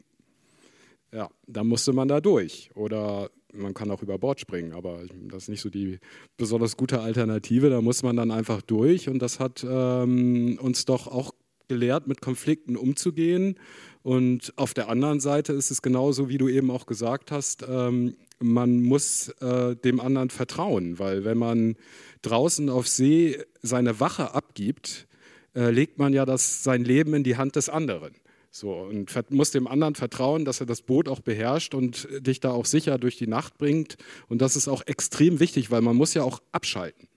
ja, 1.13 1.31
dann 1.47 1.67
musste 1.67 1.93
man 1.93 2.09
da 2.09 2.21
durch. 2.21 2.71
Oder 2.75 3.31
man 3.55 3.75
kann 3.75 3.91
auch 3.91 4.03
über 4.03 4.19
Bord 4.19 4.41
springen, 4.41 4.73
aber 4.73 5.01
das 5.29 5.45
ist 5.45 5.49
nicht 5.49 5.61
so 5.61 5.71
die 5.71 5.99
besonders 6.37 6.77
gute 6.77 7.01
Alternative. 7.01 7.71
Da 7.71 7.81
muss 7.81 8.03
man 8.03 8.17
dann 8.17 8.31
einfach 8.31 8.63
durch 8.63 9.09
und 9.09 9.21
das 9.21 9.41
hat 9.41 9.65
ähm, 9.69 10.59
uns 10.61 10.85
doch 10.85 11.07
auch 11.07 11.33
gelehrt, 11.69 12.07
mit 12.07 12.21
Konflikten 12.21 12.77
umzugehen 12.77 13.57
und 14.03 14.53
auf 14.57 14.75
der 14.75 14.89
anderen 14.89 15.21
Seite 15.21 15.53
ist 15.53 15.71
es 15.71 15.81
genauso, 15.81 16.29
wie 16.29 16.39
du 16.39 16.49
eben 16.49 16.71
auch 16.71 16.87
gesagt 16.87 17.31
hast, 17.31 17.65
ähm, 17.69 18.17
man 18.43 18.83
muss 18.83 19.29
äh, 19.41 19.77
dem 19.77 20.01
anderen 20.01 20.31
vertrauen, 20.31 20.99
weil 20.99 21.25
wenn 21.25 21.39
man 21.39 21.77
draußen 22.23 22.69
auf 22.69 22.89
See 22.89 23.39
seine 23.63 24.01
Wache 24.01 24.35
abgibt, 24.35 25.07
äh, 25.55 25.71
legt 25.71 25.99
man 25.99 26.13
ja 26.13 26.25
das, 26.25 26.63
sein 26.63 26.85
Leben 26.85 27.15
in 27.15 27.25
die 27.25 27.37
Hand 27.37 27.57
des 27.57 27.69
anderen. 27.69 28.15
So, 28.51 28.75
und 28.75 29.11
muss 29.31 29.51
dem 29.51 29.67
anderen 29.67 29.95
vertrauen, 29.95 30.45
dass 30.45 30.61
er 30.61 30.67
das 30.67 30.83
Boot 30.83 31.09
auch 31.09 31.21
beherrscht 31.21 31.75
und 31.75 32.07
dich 32.21 32.39
da 32.39 32.51
auch 32.51 32.67
sicher 32.67 32.99
durch 32.99 33.17
die 33.17 33.27
Nacht 33.27 33.57
bringt. 33.57 33.97
Und 34.29 34.43
das 34.43 34.57
ist 34.57 34.69
auch 34.69 34.83
extrem 34.87 35.41
wichtig, 35.41 35.71
weil 35.71 35.81
man 35.81 35.97
muss 35.97 36.13
ja 36.13 36.23
auch 36.23 36.43
abschalten. 36.53 37.09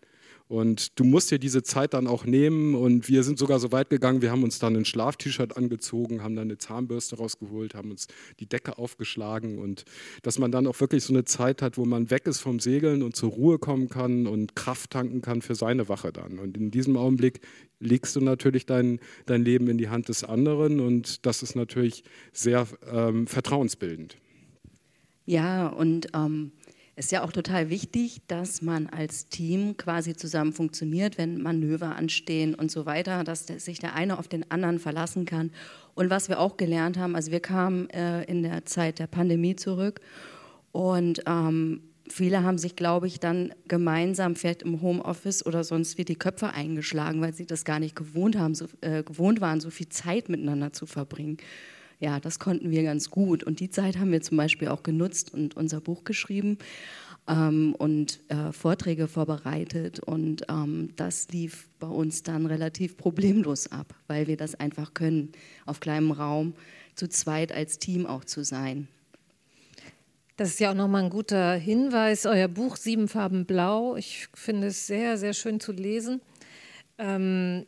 Und 0.47 0.99
du 0.99 1.03
musst 1.03 1.31
dir 1.31 1.39
diese 1.39 1.63
Zeit 1.63 1.95
dann 1.95 2.05
auch 2.05 2.25
nehmen. 2.25 2.75
Und 2.75 3.09
wir 3.09 3.23
sind 3.23 3.39
sogar 3.39 3.59
so 3.59 3.71
weit 3.71 3.89
gegangen, 3.89 4.21
wir 4.21 4.31
haben 4.31 4.43
uns 4.43 4.59
dann 4.59 4.75
ein 4.75 4.85
Schlaf-T-Shirt 4.85 5.57
angezogen, 5.57 6.21
haben 6.21 6.35
dann 6.35 6.49
eine 6.49 6.59
Zahnbürste 6.59 7.17
rausgeholt, 7.17 7.73
haben 7.73 7.89
uns 7.89 8.07
die 8.39 8.45
Decke 8.45 8.77
aufgeschlagen. 8.77 9.57
Und 9.57 9.85
dass 10.21 10.37
man 10.37 10.51
dann 10.51 10.67
auch 10.67 10.79
wirklich 10.79 11.03
so 11.03 11.13
eine 11.13 11.25
Zeit 11.25 11.63
hat, 11.63 11.77
wo 11.77 11.85
man 11.85 12.11
weg 12.11 12.27
ist 12.27 12.41
vom 12.41 12.59
Segeln 12.59 13.01
und 13.01 13.15
zur 13.15 13.31
Ruhe 13.31 13.57
kommen 13.57 13.89
kann 13.89 14.27
und 14.27 14.55
Kraft 14.55 14.91
tanken 14.91 15.21
kann 15.21 15.41
für 15.41 15.55
seine 15.55 15.89
Wache 15.89 16.11
dann. 16.11 16.37
Und 16.37 16.57
in 16.57 16.69
diesem 16.69 16.95
Augenblick 16.95 17.41
legst 17.79 18.15
du 18.15 18.21
natürlich 18.21 18.67
dein, 18.67 18.99
dein 19.25 19.43
Leben 19.43 19.67
in 19.67 19.79
die 19.79 19.89
Hand 19.89 20.09
des 20.09 20.23
anderen. 20.23 20.79
Und 20.79 21.25
das 21.25 21.41
ist 21.41 21.55
natürlich 21.55 22.03
sehr 22.33 22.67
ähm, 22.91 23.25
vertrauensbildend. 23.25 24.17
Ja, 25.25 25.67
und 25.69 26.09
ähm, 26.13 26.51
ist 26.95 27.11
ja 27.11 27.23
auch 27.23 27.31
total 27.31 27.69
wichtig, 27.69 28.21
dass 28.27 28.61
man 28.61 28.87
als 28.87 29.27
Team 29.27 29.75
quasi 29.75 30.15
zusammen 30.15 30.53
funktioniert, 30.53 31.17
wenn 31.17 31.41
Manöver 31.41 31.95
anstehen 31.95 32.55
und 32.55 32.71
so 32.71 32.85
weiter, 32.85 33.23
dass 33.23 33.47
sich 33.47 33.79
der 33.79 33.95
eine 33.95 34.17
auf 34.17 34.27
den 34.27 34.49
anderen 34.49 34.79
verlassen 34.79 35.25
kann. 35.25 35.51
Und 35.93 36.09
was 36.09 36.29
wir 36.29 36.39
auch 36.39 36.57
gelernt 36.57 36.97
haben, 36.97 37.15
also 37.15 37.31
wir 37.31 37.41
kamen 37.41 37.89
äh, 37.89 38.23
in 38.23 38.43
der 38.43 38.65
Zeit 38.65 38.99
der 38.99 39.07
Pandemie 39.07 39.55
zurück 39.55 39.99
und 40.71 41.21
ähm, 41.25 41.81
viele 42.07 42.43
haben 42.43 42.57
sich, 42.57 42.75
glaube 42.75 43.07
ich, 43.07 43.19
dann 43.19 43.53
gemeinsam 43.67 44.35
vielleicht 44.35 44.63
im 44.63 44.81
Homeoffice 44.81 45.45
oder 45.45 45.63
sonst 45.63 45.97
wie 45.97 46.05
die 46.05 46.15
Köpfe 46.15 46.49
eingeschlagen, 46.49 47.21
weil 47.21 47.33
sie 47.33 47.45
das 47.45 47.65
gar 47.65 47.79
nicht 47.79 47.95
gewohnt 47.95 48.37
haben, 48.37 48.55
so, 48.55 48.67
äh, 48.81 49.03
gewohnt 49.03 49.41
waren, 49.41 49.59
so 49.59 49.69
viel 49.69 49.89
Zeit 49.89 50.29
miteinander 50.29 50.71
zu 50.71 50.85
verbringen. 50.85 51.37
Ja, 51.99 52.19
das 52.19 52.39
konnten 52.39 52.71
wir 52.71 52.83
ganz 52.83 53.09
gut. 53.09 53.43
Und 53.43 53.59
die 53.59 53.69
Zeit 53.69 53.97
haben 53.97 54.11
wir 54.11 54.21
zum 54.21 54.37
Beispiel 54.37 54.67
auch 54.67 54.83
genutzt 54.83 55.33
und 55.33 55.55
unser 55.55 55.81
Buch 55.81 56.03
geschrieben 56.03 56.57
ähm, 57.27 57.75
und 57.77 58.19
äh, 58.29 58.51
Vorträge 58.51 59.07
vorbereitet. 59.07 59.99
Und 59.99 60.43
ähm, 60.49 60.89
das 60.95 61.29
lief 61.29 61.69
bei 61.79 61.87
uns 61.87 62.23
dann 62.23 62.45
relativ 62.45 62.97
problemlos 62.97 63.71
ab, 63.71 63.93
weil 64.07 64.27
wir 64.27 64.37
das 64.37 64.55
einfach 64.55 64.93
können, 64.93 65.31
auf 65.65 65.79
kleinem 65.79 66.11
Raum 66.11 66.53
zu 66.95 67.07
zweit 67.07 67.51
als 67.51 67.79
Team 67.79 68.05
auch 68.05 68.25
zu 68.25 68.43
sein. 68.43 68.87
Das 70.37 70.49
ist 70.49 70.59
ja 70.59 70.71
auch 70.71 70.75
nochmal 70.75 71.03
ein 71.03 71.09
guter 71.09 71.53
Hinweis. 71.53 72.25
Euer 72.25 72.49
Buch 72.49 72.75
Sieben 72.75 73.07
Farben 73.07 73.45
Blau. 73.45 73.95
Ich 73.95 74.27
finde 74.33 74.67
es 74.67 74.85
sehr, 74.85 75.17
sehr 75.17 75.33
schön 75.33 75.61
zu 75.61 75.71
lesen. 75.71 76.19
Ähm, 76.97 77.65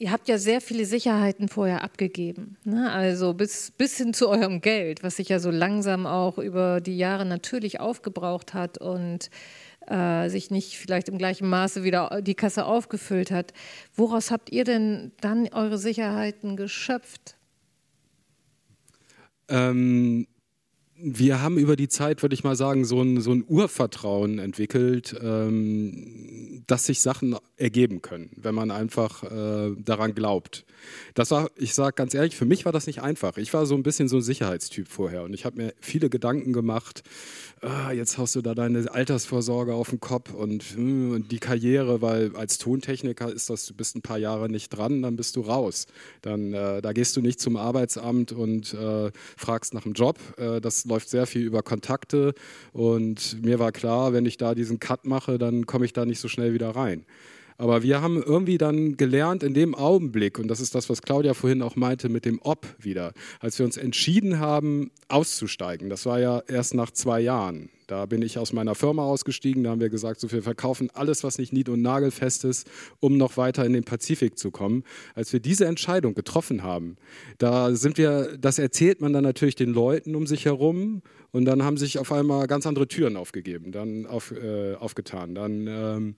ihr 0.00 0.10
habt 0.10 0.28
ja 0.28 0.38
sehr 0.38 0.62
viele 0.62 0.86
Sicherheiten 0.86 1.48
vorher 1.48 1.84
abgegeben. 1.84 2.56
Ne? 2.64 2.90
Also 2.90 3.34
bis, 3.34 3.70
bis 3.70 3.98
hin 3.98 4.14
zu 4.14 4.30
eurem 4.30 4.62
Geld, 4.62 5.02
was 5.02 5.16
sich 5.16 5.28
ja 5.28 5.38
so 5.38 5.50
langsam 5.50 6.06
auch 6.06 6.38
über 6.38 6.80
die 6.80 6.96
Jahre 6.96 7.26
natürlich 7.26 7.80
aufgebraucht 7.80 8.54
hat 8.54 8.78
und 8.78 9.30
äh, 9.86 10.30
sich 10.30 10.50
nicht 10.50 10.78
vielleicht 10.78 11.10
im 11.10 11.18
gleichen 11.18 11.48
Maße 11.48 11.84
wieder 11.84 12.22
die 12.22 12.34
Kasse 12.34 12.64
aufgefüllt 12.64 13.30
hat. 13.30 13.52
Woraus 13.94 14.30
habt 14.30 14.50
ihr 14.50 14.64
denn 14.64 15.12
dann 15.20 15.48
eure 15.52 15.76
Sicherheiten 15.76 16.56
geschöpft? 16.56 17.36
Ähm, 19.48 20.26
wir 20.96 21.42
haben 21.42 21.58
über 21.58 21.76
die 21.76 21.88
Zeit, 21.88 22.22
würde 22.22 22.34
ich 22.34 22.44
mal 22.44 22.56
sagen, 22.56 22.86
so 22.86 23.02
ein, 23.02 23.20
so 23.20 23.32
ein 23.32 23.44
Urvertrauen 23.46 24.38
entwickelt, 24.38 25.14
ähm, 25.22 26.62
dass 26.66 26.86
sich 26.86 27.00
Sachen 27.00 27.36
ergeben 27.60 28.00
können, 28.00 28.30
wenn 28.36 28.54
man 28.54 28.70
einfach 28.70 29.22
äh, 29.22 29.74
daran 29.76 30.14
glaubt. 30.14 30.64
Das 31.14 31.30
war, 31.30 31.50
ich 31.56 31.74
sage 31.74 31.94
ganz 31.94 32.14
ehrlich, 32.14 32.36
für 32.36 32.46
mich 32.46 32.64
war 32.64 32.72
das 32.72 32.86
nicht 32.86 33.02
einfach. 33.02 33.36
Ich 33.36 33.52
war 33.52 33.66
so 33.66 33.74
ein 33.74 33.82
bisschen 33.82 34.08
so 34.08 34.16
ein 34.16 34.22
Sicherheitstyp 34.22 34.88
vorher 34.88 35.22
und 35.22 35.34
ich 35.34 35.44
habe 35.44 35.56
mir 35.56 35.74
viele 35.80 36.08
Gedanken 36.08 36.52
gemacht, 36.54 37.02
ah, 37.60 37.92
jetzt 37.92 38.16
hast 38.16 38.34
du 38.34 38.40
da 38.40 38.54
deine 38.54 38.90
Altersvorsorge 38.90 39.74
auf 39.74 39.90
dem 39.90 40.00
Kopf 40.00 40.32
und, 40.32 40.62
hm, 40.62 41.12
und, 41.12 41.32
die 41.32 41.38
Karriere, 41.38 42.00
weil 42.00 42.34
als 42.34 42.56
Tontechniker 42.58 43.30
ist 43.30 43.50
das, 43.50 43.66
du 43.66 43.74
bist 43.74 43.94
ein 43.94 44.02
paar 44.02 44.18
Jahre 44.18 44.48
nicht 44.48 44.70
dran, 44.70 45.02
dann 45.02 45.16
bist 45.16 45.36
du 45.36 45.42
raus. 45.42 45.86
Dann, 46.22 46.54
äh, 46.54 46.80
da 46.80 46.92
gehst 46.92 47.16
du 47.16 47.20
nicht 47.20 47.40
zum 47.40 47.56
Arbeitsamt 47.56 48.32
und 48.32 48.72
äh, 48.72 49.10
fragst 49.36 49.74
nach 49.74 49.84
einem 49.84 49.94
Job. 49.94 50.18
Äh, 50.38 50.60
das 50.62 50.86
läuft 50.86 51.10
sehr 51.10 51.26
viel 51.26 51.42
über 51.42 51.62
Kontakte 51.62 52.34
und 52.72 53.42
mir 53.42 53.58
war 53.58 53.72
klar, 53.72 54.14
wenn 54.14 54.24
ich 54.24 54.38
da 54.38 54.54
diesen 54.54 54.80
Cut 54.80 55.04
mache, 55.04 55.38
dann 55.38 55.66
komme 55.66 55.84
ich 55.84 55.92
da 55.92 56.06
nicht 56.06 56.20
so 56.20 56.28
schnell 56.28 56.54
wieder 56.54 56.70
rein. 56.70 57.04
Aber 57.60 57.82
wir 57.82 58.00
haben 58.00 58.22
irgendwie 58.22 58.56
dann 58.56 58.96
gelernt 58.96 59.42
in 59.42 59.52
dem 59.52 59.74
Augenblick, 59.74 60.38
und 60.38 60.48
das 60.48 60.60
ist 60.60 60.74
das, 60.74 60.88
was 60.88 61.02
Claudia 61.02 61.34
vorhin 61.34 61.60
auch 61.60 61.76
meinte 61.76 62.08
mit 62.08 62.24
dem 62.24 62.40
Ob 62.40 62.66
wieder, 62.78 63.12
als 63.38 63.58
wir 63.58 63.66
uns 63.66 63.76
entschieden 63.76 64.38
haben, 64.38 64.90
auszusteigen, 65.08 65.90
das 65.90 66.06
war 66.06 66.18
ja 66.18 66.42
erst 66.48 66.72
nach 66.72 66.90
zwei 66.90 67.20
Jahren. 67.20 67.68
Da 67.86 68.06
bin 68.06 68.22
ich 68.22 68.38
aus 68.38 68.54
meiner 68.54 68.74
Firma 68.74 69.02
ausgestiegen, 69.02 69.64
da 69.64 69.70
haben 69.70 69.80
wir 69.80 69.90
gesagt, 69.90 70.20
so 70.20 70.32
wir 70.32 70.42
verkaufen 70.42 70.88
alles, 70.94 71.22
was 71.22 71.36
nicht 71.36 71.52
nied- 71.52 71.68
und 71.68 71.82
nagelfest 71.82 72.44
ist, 72.44 72.66
um 72.98 73.18
noch 73.18 73.36
weiter 73.36 73.66
in 73.66 73.74
den 73.74 73.84
Pazifik 73.84 74.38
zu 74.38 74.50
kommen. 74.50 74.82
Als 75.14 75.30
wir 75.34 75.40
diese 75.40 75.66
Entscheidung 75.66 76.14
getroffen 76.14 76.62
haben, 76.62 76.96
da 77.36 77.74
sind 77.74 77.98
wir, 77.98 78.38
das 78.38 78.58
erzählt 78.58 79.02
man 79.02 79.12
dann 79.12 79.24
natürlich 79.24 79.56
den 79.56 79.74
Leuten 79.74 80.14
um 80.14 80.26
sich 80.26 80.46
herum 80.46 81.02
und 81.30 81.44
dann 81.44 81.62
haben 81.62 81.76
sich 81.76 81.98
auf 81.98 82.10
einmal 82.10 82.46
ganz 82.46 82.66
andere 82.66 82.88
Türen 82.88 83.18
aufgegeben, 83.18 83.70
dann 83.70 84.06
auf, 84.06 84.32
äh, 84.32 84.76
aufgetan. 84.76 85.34
Dann 85.34 85.66
ähm, 85.66 86.14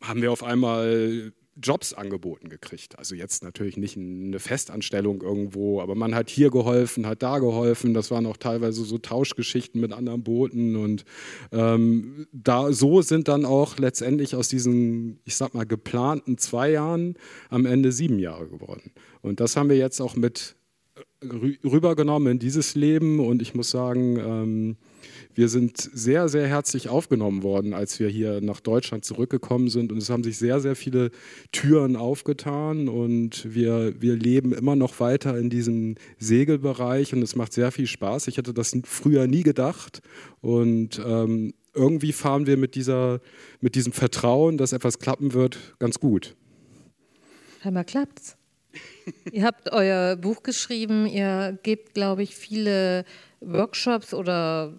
haben 0.00 0.22
wir 0.22 0.32
auf 0.32 0.42
einmal 0.42 1.32
Jobs 1.60 1.92
angeboten 1.92 2.48
gekriegt. 2.48 2.98
Also 2.98 3.14
jetzt 3.14 3.42
natürlich 3.42 3.76
nicht 3.76 3.96
eine 3.96 4.38
Festanstellung 4.38 5.22
irgendwo, 5.22 5.80
aber 5.80 5.94
man 5.94 6.14
hat 6.14 6.30
hier 6.30 6.50
geholfen, 6.50 7.06
hat 7.06 7.22
da 7.22 7.38
geholfen. 7.38 7.94
Das 7.94 8.10
waren 8.10 8.26
auch 8.26 8.36
teilweise 8.36 8.84
so 8.84 8.98
Tauschgeschichten 8.98 9.80
mit 9.80 9.92
anderen 9.92 10.22
Booten 10.22 10.76
und 10.76 11.04
ähm, 11.52 12.26
da 12.32 12.72
so 12.72 13.02
sind 13.02 13.28
dann 13.28 13.44
auch 13.44 13.78
letztendlich 13.78 14.34
aus 14.34 14.48
diesen, 14.48 15.20
ich 15.24 15.36
sag 15.36 15.54
mal, 15.54 15.66
geplanten 15.66 16.38
zwei 16.38 16.70
Jahren 16.70 17.14
am 17.50 17.66
Ende 17.66 17.92
sieben 17.92 18.18
Jahre 18.18 18.48
geworden. 18.48 18.92
Und 19.22 19.40
das 19.40 19.56
haben 19.56 19.68
wir 19.68 19.76
jetzt 19.76 20.00
auch 20.00 20.16
mit 20.16 20.56
rübergenommen 21.22 22.32
in 22.32 22.38
dieses 22.38 22.74
Leben 22.74 23.18
und 23.18 23.42
ich 23.42 23.54
muss 23.54 23.70
sagen, 23.70 24.18
ähm, 24.18 24.76
wir 25.34 25.48
sind 25.48 25.78
sehr, 25.78 26.28
sehr 26.28 26.48
herzlich 26.48 26.88
aufgenommen 26.88 27.42
worden, 27.42 27.72
als 27.72 28.00
wir 28.00 28.08
hier 28.08 28.40
nach 28.40 28.60
Deutschland 28.60 29.04
zurückgekommen 29.04 29.68
sind. 29.68 29.92
Und 29.92 29.98
es 29.98 30.10
haben 30.10 30.24
sich 30.24 30.36
sehr, 30.36 30.60
sehr 30.60 30.74
viele 30.74 31.10
Türen 31.52 31.94
aufgetan. 31.94 32.88
Und 32.88 33.54
wir, 33.54 33.94
wir 34.00 34.16
leben 34.16 34.52
immer 34.52 34.74
noch 34.74 34.98
weiter 34.98 35.38
in 35.38 35.48
diesem 35.48 35.94
Segelbereich. 36.18 37.14
Und 37.14 37.22
es 37.22 37.36
macht 37.36 37.52
sehr 37.52 37.70
viel 37.70 37.86
Spaß. 37.86 38.26
Ich 38.26 38.36
hätte 38.36 38.52
das 38.52 38.76
früher 38.84 39.26
nie 39.28 39.44
gedacht. 39.44 40.02
Und 40.40 41.00
ähm, 41.06 41.54
irgendwie 41.72 42.12
fahren 42.12 42.46
wir 42.46 42.56
mit, 42.56 42.74
dieser, 42.74 43.20
mit 43.60 43.74
diesem 43.76 43.92
Vertrauen, 43.92 44.58
dass 44.58 44.72
etwas 44.72 44.98
klappen 44.98 45.32
wird, 45.32 45.76
ganz 45.78 46.00
gut. 46.00 46.34
Einmal 47.62 47.84
klappt's. 47.84 48.36
ihr 49.32 49.44
habt 49.44 49.72
euer 49.72 50.16
Buch 50.16 50.42
geschrieben, 50.42 51.06
ihr 51.06 51.58
gebt, 51.62 51.94
glaube 51.94 52.22
ich, 52.22 52.34
viele 52.34 53.04
Workshops 53.40 54.14
oder 54.14 54.74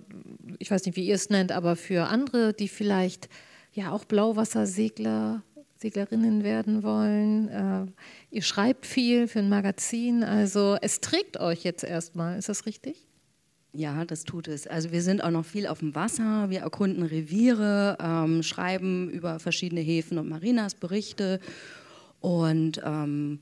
ich 0.58 0.70
weiß 0.72 0.86
nicht, 0.86 0.96
wie 0.96 1.06
ihr 1.06 1.16
es 1.16 1.30
nennt, 1.30 1.52
aber 1.52 1.76
für 1.76 2.08
andere, 2.08 2.54
die 2.54 2.68
vielleicht 2.68 3.30
ja 3.74 3.92
auch 3.92 4.06
Blauwassersegler, 4.06 5.44
Seglerinnen 5.78 6.44
werden 6.44 6.84
wollen. 6.84 7.48
Äh, 7.48 7.86
ihr 8.32 8.42
schreibt 8.42 8.86
viel 8.86 9.28
für 9.28 9.40
ein 9.40 9.50
Magazin, 9.50 10.24
also 10.24 10.78
es 10.82 11.00
trägt 11.00 11.40
euch 11.40 11.64
jetzt 11.64 11.86
erstmal, 11.86 12.38
ist 12.38 12.50
das 12.50 12.66
richtig? 12.66 13.08
Ja, 13.72 14.04
das 14.04 14.24
tut 14.24 14.48
es. 14.48 14.66
Also 14.68 14.92
wir 14.92 15.02
sind 15.02 15.24
auch 15.24 15.30
noch 15.30 15.46
viel 15.46 15.68
auf 15.68 15.80
dem 15.80 15.94
Wasser, 15.96 16.50
wir 16.50 16.62
erkunden 16.62 17.04
Reviere, 17.04 17.98
ähm, 18.02 18.44
schreiben 18.44 19.10
über 19.10 19.40
verschiedene 19.40 19.82
Häfen 19.82 20.18
und 20.18 20.28
Marinas 20.28 20.74
Berichte 20.76 21.40
und 22.20 22.82
ähm, 22.84 23.40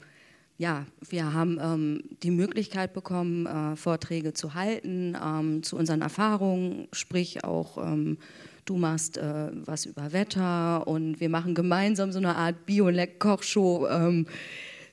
ja, 0.58 0.86
wir 1.08 1.34
haben 1.34 1.60
ähm, 1.62 2.02
die 2.24 2.32
Möglichkeit 2.32 2.94
bekommen, 2.94 3.46
äh, 3.46 3.76
Vorträge 3.76 4.34
zu 4.34 4.56
halten 4.56 5.16
ähm, 5.24 5.62
zu 5.64 5.78
unseren 5.78 6.02
Erfahrungen, 6.02 6.88
sprich 6.92 7.44
auch 7.44 7.78
ähm, 7.78 8.18
du 8.66 8.78
machst 8.78 9.18
äh, 9.18 9.50
was 9.66 9.86
über 9.86 10.14
Wetter 10.14 10.88
und 10.88 11.20
wir 11.20 11.30
machen 11.30 11.56
gemeinsam 11.56 12.12
so 12.12 12.20
eine 12.20 12.36
Art 12.36 12.66
Bio-Kochshow, 12.66 13.88
ähm, 13.88 14.28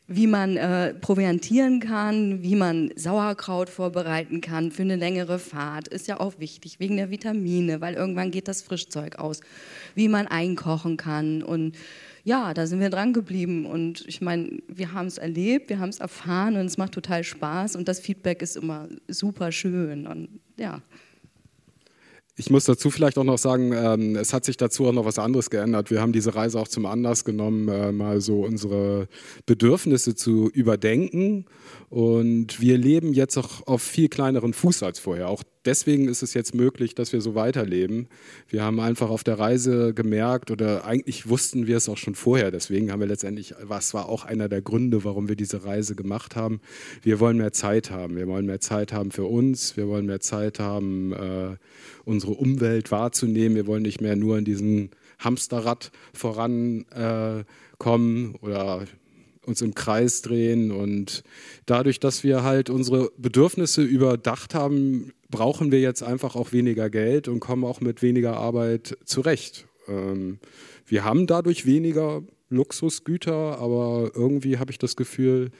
wie 0.07 0.27
man 0.27 0.57
äh, 0.59 0.93
proviantieren 0.95 1.81
kann, 1.81 2.43
wie 2.43 2.57
man 2.57 2.91
Sauerkraut 2.95 3.71
vorbereiten 3.71 4.43
kann 4.43 4.71
für 4.71 4.83
eine 4.83 4.97
längere 4.97 5.39
Fahrt, 5.39 5.89
ist 5.89 6.07
ja 6.07 6.21
auch 6.21 6.39
wichtig 6.39 6.79
wegen 6.79 6.97
der 6.97 7.11
Vitamine, 7.11 7.81
weil 7.81 7.95
irgendwann 7.95 8.31
geht 8.31 8.49
das 8.49 8.61
Frischzeug 8.61 9.19
aus, 9.19 9.41
wie 9.95 10.09
man 10.09 10.27
einkochen 10.27 10.99
kann 10.99 11.43
und 11.43 11.75
ja, 12.25 12.55
da 12.55 12.67
sind 12.67 12.81
wir 12.81 12.91
dran 12.91 13.13
geblieben. 13.13 13.67
Und 13.67 14.05
ich 14.09 14.21
meine, 14.21 14.59
wir 14.67 14.93
haben 14.93 15.07
es 15.07 15.19
erlebt, 15.19 15.69
wir 15.69 15.79
haben 15.79 15.91
es 15.91 16.01
erfahren 16.01 16.57
und 16.57 16.65
es 16.67 16.79
macht 16.79 16.93
total 16.93 17.23
Spaß 17.23 17.77
und 17.77 17.87
das 17.87 18.01
Feedback 18.01 18.43
ist 18.43 18.57
immer 18.57 18.89
super 19.09 19.53
schön. 19.53 20.07
Und 20.07 20.41
ja. 20.59 20.83
Ich 22.37 22.51
muss 22.51 22.65
dazu 22.65 22.91
vielleicht 22.91 23.17
auch 23.17 23.25
noch 23.25 23.39
sagen, 23.39 23.73
ähm, 23.73 24.17
es 24.17 24.33
hat 24.33 24.45
sich 24.45 24.57
dazu 24.57 24.87
auch 24.87 24.93
noch 24.93 25.05
was 25.05 25.21
anderes 25.21 25.51
geändert. 25.51 25.93
Wir 25.93 26.01
haben 26.01 26.13
diese 26.13 26.35
Reise 26.35 26.59
auch 26.59 26.67
zum 26.67 26.85
Anlass 26.85 27.25
genommen, 27.25 27.69
äh, 27.69 27.93
mal 27.93 28.21
so 28.21 28.41
unsere 28.41 29.07
Bedürfnisse 29.47 30.17
zu 30.17 30.51
überdenken. 30.51 31.45
Und 31.95 32.61
wir 32.61 32.77
leben 32.77 33.13
jetzt 33.13 33.37
auch 33.37 33.65
auf 33.69 33.81
viel 33.81 34.09
kleineren 34.09 34.53
Fuß 34.53 34.83
als 34.83 34.99
vorher. 34.99 35.29
Auch 35.29 35.45
deswegen 35.65 36.09
ist 36.09 36.25
es 36.25 36.35
jetzt 36.35 36.53
möglich, 36.53 36.97
dass 36.97 37.13
wir 37.13 37.21
so 37.21 37.37
weiterleben. 37.37 38.09
Wir 38.49 38.65
haben 38.65 38.81
einfach 38.81 39.11
auf 39.11 39.23
der 39.23 39.39
Reise 39.39 39.95
gemerkt, 39.95 40.51
oder 40.51 40.87
eigentlich 40.87 41.29
wussten 41.29 41.69
wir 41.69 41.77
es 41.77 41.89
auch 41.89 41.97
schon 41.97 42.17
vorher, 42.17 42.51
deswegen 42.51 42.91
haben 42.91 42.99
wir 42.99 43.07
letztendlich, 43.07 43.55
was 43.63 43.95
war 43.95 44.09
auch 44.09 44.25
einer 44.25 44.49
der 44.49 44.61
Gründe, 44.61 45.05
warum 45.05 45.29
wir 45.29 45.37
diese 45.37 45.65
Reise 45.65 45.95
gemacht 45.95 46.35
haben. 46.35 46.61
Wir 47.03 47.21
wollen 47.21 47.37
mehr 47.37 47.53
Zeit 47.53 47.93
haben. 47.93 48.17
Wir 48.17 48.27
wollen 48.27 48.47
mehr 48.47 48.59
Zeit 48.59 48.93
haben 48.93 49.13
für 49.13 49.27
uns. 49.27 49.77
Wir 49.77 49.87
wollen 49.87 50.07
mehr 50.07 50.19
Zeit 50.19 50.59
haben, 50.59 51.13
äh, 51.13 51.57
unsere 52.05 52.33
Umwelt 52.33 52.91
wahrzunehmen. 52.91 53.55
Wir 53.55 53.69
wollen 53.69 53.85
nicht 53.85 54.01
mehr 54.01 54.17
nur 54.17 54.37
in 54.37 54.45
diesem 54.45 54.91
Hamsterrad 55.21 55.93
vorankommen 56.13 58.35
äh, 58.35 58.39
oder 58.41 58.85
uns 59.47 59.63
im 59.63 59.75
Kreis 59.75 60.23
drehen. 60.23 60.71
Und 60.71 61.23
dadurch, 61.67 62.01
dass 62.01 62.25
wir 62.25 62.43
halt 62.43 62.71
unsere 62.71 63.11
Bedürfnisse 63.17 63.83
überdacht 63.83 64.55
haben, 64.55 65.13
brauchen 65.31 65.73
wir 65.73 65.81
jetzt 65.81 66.03
einfach 66.03 66.37
auch 66.37 66.53
weniger 66.53 66.91
Geld 66.91 67.29
und 67.29 67.41
kommen 67.41 67.65
auch 67.65 67.81
mit 67.81 68.03
weniger 68.03 68.37
Arbeit 68.37 68.97
zurecht. 69.05 69.67
Ähm, 69.89 70.39
wir 70.87 71.05
haben 71.05 71.27
dadurch 71.27 71.67
weniger 71.67 72.23
Luxusgüter, 72.51 73.59
aber 73.59 74.13
irgendwie 74.15 74.59
habe 74.59 74.71
ich 74.71 74.79
das 74.79 74.97
Gefühl, 74.97 75.51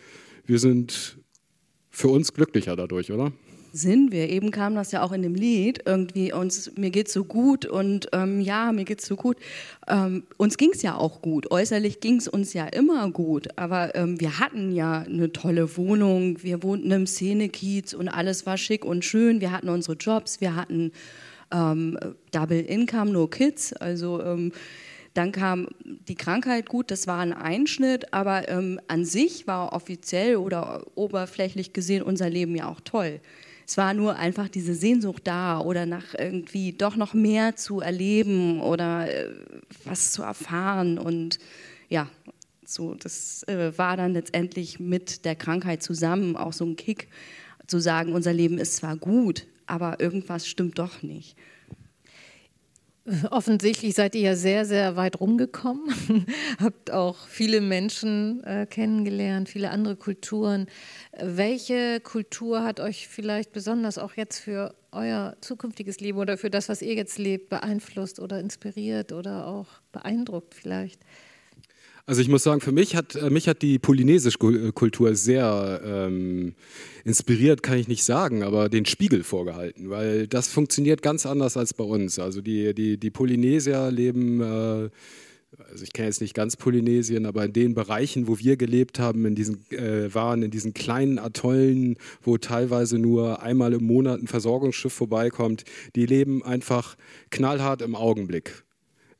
wir 0.47 0.59
sind 0.59 1.19
für 1.91 2.09
uns 2.09 2.33
glücklicher 2.33 2.77
dadurch, 2.77 3.13
oder? 3.13 3.33
Sind 3.75 4.13
wir. 4.13 4.29
Eben 4.31 4.51
kam 4.51 4.75
das 4.75 4.93
ja 4.93 5.03
auch 5.03 5.13
in 5.13 5.23
dem 5.23 5.35
Lied, 5.35 5.83
irgendwie 5.85 6.33
uns, 6.33 6.73
mir 6.77 6.91
geht's 6.91 7.13
so 7.13 7.25
gut 7.25 7.67
und 7.67 8.09
ähm, 8.13 8.41
ja, 8.41 8.73
mir 8.73 8.85
geht's 8.85 9.07
so 9.07 9.17
gut. 9.17 9.37
Ähm, 9.89 10.23
uns 10.37 10.57
ging's 10.57 10.83
ja 10.83 10.97
auch 10.97 11.21
gut. 11.21 11.51
Äußerlich 11.51 12.01
ging's 12.01 12.29
uns 12.29 12.53
ja 12.53 12.67
immer 12.67 13.11
gut, 13.11 13.49
aber 13.57 13.95
ähm, 13.97 14.21
wir 14.21 14.39
hatten 14.39 14.73
ja 14.73 15.01
eine 15.01 15.33
tolle 15.33 15.77
Wohnung, 15.77 16.43
wir 16.43 16.63
wohnten 16.63 16.91
im 16.93 17.07
Szenekiez 17.07 17.95
und 17.95 18.09
alles 18.09 18.47
war 18.47 18.57
schick 18.57 18.85
und 18.85 19.05
schön. 19.05 19.41
Wir 19.41 19.51
hatten 19.51 19.69
unsere 19.69 19.97
Jobs, 19.97 20.41
wir 20.41 20.55
hatten 20.55 20.93
ähm, 21.53 21.99
Double 22.31 22.61
Income, 22.61 23.11
no 23.11 23.27
Kids, 23.27 23.73
also 23.73 24.23
ähm, 24.23 24.53
dann 25.15 25.31
kam 25.31 25.69
die 25.81 26.17
Krankheit, 26.17 26.69
gut, 26.69 26.91
das 26.91 27.07
war 27.07 27.21
ein 27.21 27.33
Einschnitt, 27.33 28.13
aber 28.13 28.49
ähm, 28.49 28.81
an 28.89 29.05
sich 29.05 29.47
war 29.47 29.73
offiziell 29.73 30.37
oder 30.37 30.85
oberflächlich 30.97 31.73
gesehen 31.73 32.03
unser 32.03 32.29
Leben 32.29 32.57
ja 32.57 32.69
auch 32.69 32.81
toll. 32.81 33.21
Es 33.67 33.77
war 33.77 33.95
nur 33.95 34.17
einfach 34.17 34.49
diese 34.49 34.75
Sehnsucht 34.75 35.23
da 35.27 35.61
oder 35.61 35.87
nach 35.87 36.15
irgendwie 36.19 36.73
doch 36.73 36.97
noch 36.97 37.15
mehr 37.15 37.57
zu 37.57 37.81
erleben 37.81 38.61
oder 38.61 39.09
äh, 39.11 39.31
was 39.85 40.13
zu 40.13 40.23
erfahren. 40.23 40.99
Und 40.99 41.39
ja, 41.89 42.09
so, 42.65 42.95
das 42.95 43.43
äh, 43.45 43.77
war 43.77 43.97
dann 43.97 44.13
letztendlich 44.13 44.81
mit 44.81 45.25
der 45.25 45.35
Krankheit 45.35 45.83
zusammen 45.83 46.37
auch 46.37 46.53
so 46.53 46.65
ein 46.65 46.77
Kick, 46.77 47.09
zu 47.67 47.79
sagen, 47.79 48.13
unser 48.13 48.33
Leben 48.33 48.59
ist 48.59 48.77
zwar 48.77 48.97
gut, 48.97 49.47
aber 49.67 50.01
irgendwas 50.01 50.47
stimmt 50.47 50.79
doch 50.79 51.03
nicht. 51.03 51.37
Offensichtlich 53.31 53.95
seid 53.95 54.15
ihr 54.15 54.23
ja 54.23 54.37
sehr, 54.37 54.65
sehr 54.65 54.97
weit 54.97 55.21
rumgekommen, 55.21 55.95
habt 56.59 56.91
auch 56.91 57.27
viele 57.29 57.61
Menschen 57.61 58.43
äh, 58.45 58.67
kennengelernt, 58.67 59.51
viele 59.51 59.71
andere 59.71 59.97
Kulturen. 59.97 60.67
Welche 61.21 62.01
Kultur 62.01 62.65
hat 62.65 62.81
euch 62.81 63.07
vielleicht 63.07 63.53
besonders 63.53 63.99
auch 63.99 64.15
jetzt 64.15 64.39
für 64.39 64.75
euer 64.91 65.37
zukünftiges 65.43 66.01
Leben 66.01 66.19
oder 66.19 66.39
für 66.39 66.49
das, 66.49 66.71
was 66.71 66.81
ihr 66.81 66.95
jetzt 66.95 67.19
lebt, 67.19 67.51
beeinflusst 67.51 68.21
oder 68.21 68.41
inspiriert 68.41 69.13
oder 69.13 69.49
auch 69.49 69.67
beeindruckt 69.93 70.55
vielleicht? 70.55 71.01
Also 72.07 72.21
ich 72.21 72.29
muss 72.29 72.43
sagen, 72.43 72.61
für 72.61 72.73
mich 72.73 72.97
hat 72.97 73.15
äh, 73.15 73.31
mich 73.31 73.49
hat 73.49 73.63
die 73.63 73.79
polynesische 73.79 74.39
äh, 74.39 74.73
Kultur 74.73 75.15
sehr 75.15 75.81
ähm, 75.83 76.55
inspiriert, 77.03 77.63
kann 77.63 77.79
ich 77.79 77.89
nicht 77.89 78.05
sagen, 78.05 78.43
aber 78.43 78.69
den 78.69 78.85
Spiegel 78.85 79.25
vorgehalten, 79.25 79.89
weil 79.89 80.27
das 80.27 80.49
funktioniert 80.49 81.01
ganz 81.01 81.25
anders 81.25 81.57
als 81.57 81.73
bei 81.73 81.85
uns. 81.85 82.19
Also 82.19 82.43
die, 82.43 82.75
die, 82.75 82.99
die 82.99 83.11
Polynesier 83.11 83.91
leben, 83.91 84.43
äh, 84.43 84.91
also 85.71 85.83
ich 85.83 85.95
kenne 85.95 86.09
jetzt 86.09 86.21
nicht 86.21 86.35
ganz 86.35 86.57
Polynesien, 86.57 87.25
aber 87.25 87.47
in 87.47 87.55
den 87.55 87.75
Bereichen, 87.75 88.29
wo 88.29 88.39
wir 88.39 88.59
gelebt 88.59 88.99
haben, 88.99 89.25
in 89.25 89.35
diesen, 89.35 89.65
äh, 89.71 90.13
waren 90.15 90.43
in 90.43 90.51
diesen 90.51 90.75
kleinen 90.75 91.19
Atollen, 91.19 91.97
wo 92.21 92.37
teilweise 92.37 92.99
nur 92.99 93.43
einmal 93.43 93.73
im 93.73 93.85
Monat 93.87 94.21
ein 94.21 94.27
Versorgungsschiff 94.27 94.93
vorbeikommt, 94.93 95.65
die 95.97 96.05
leben 96.05 96.43
einfach 96.43 96.97
knallhart 97.31 97.81
im 97.81 97.95
Augenblick. 97.95 98.65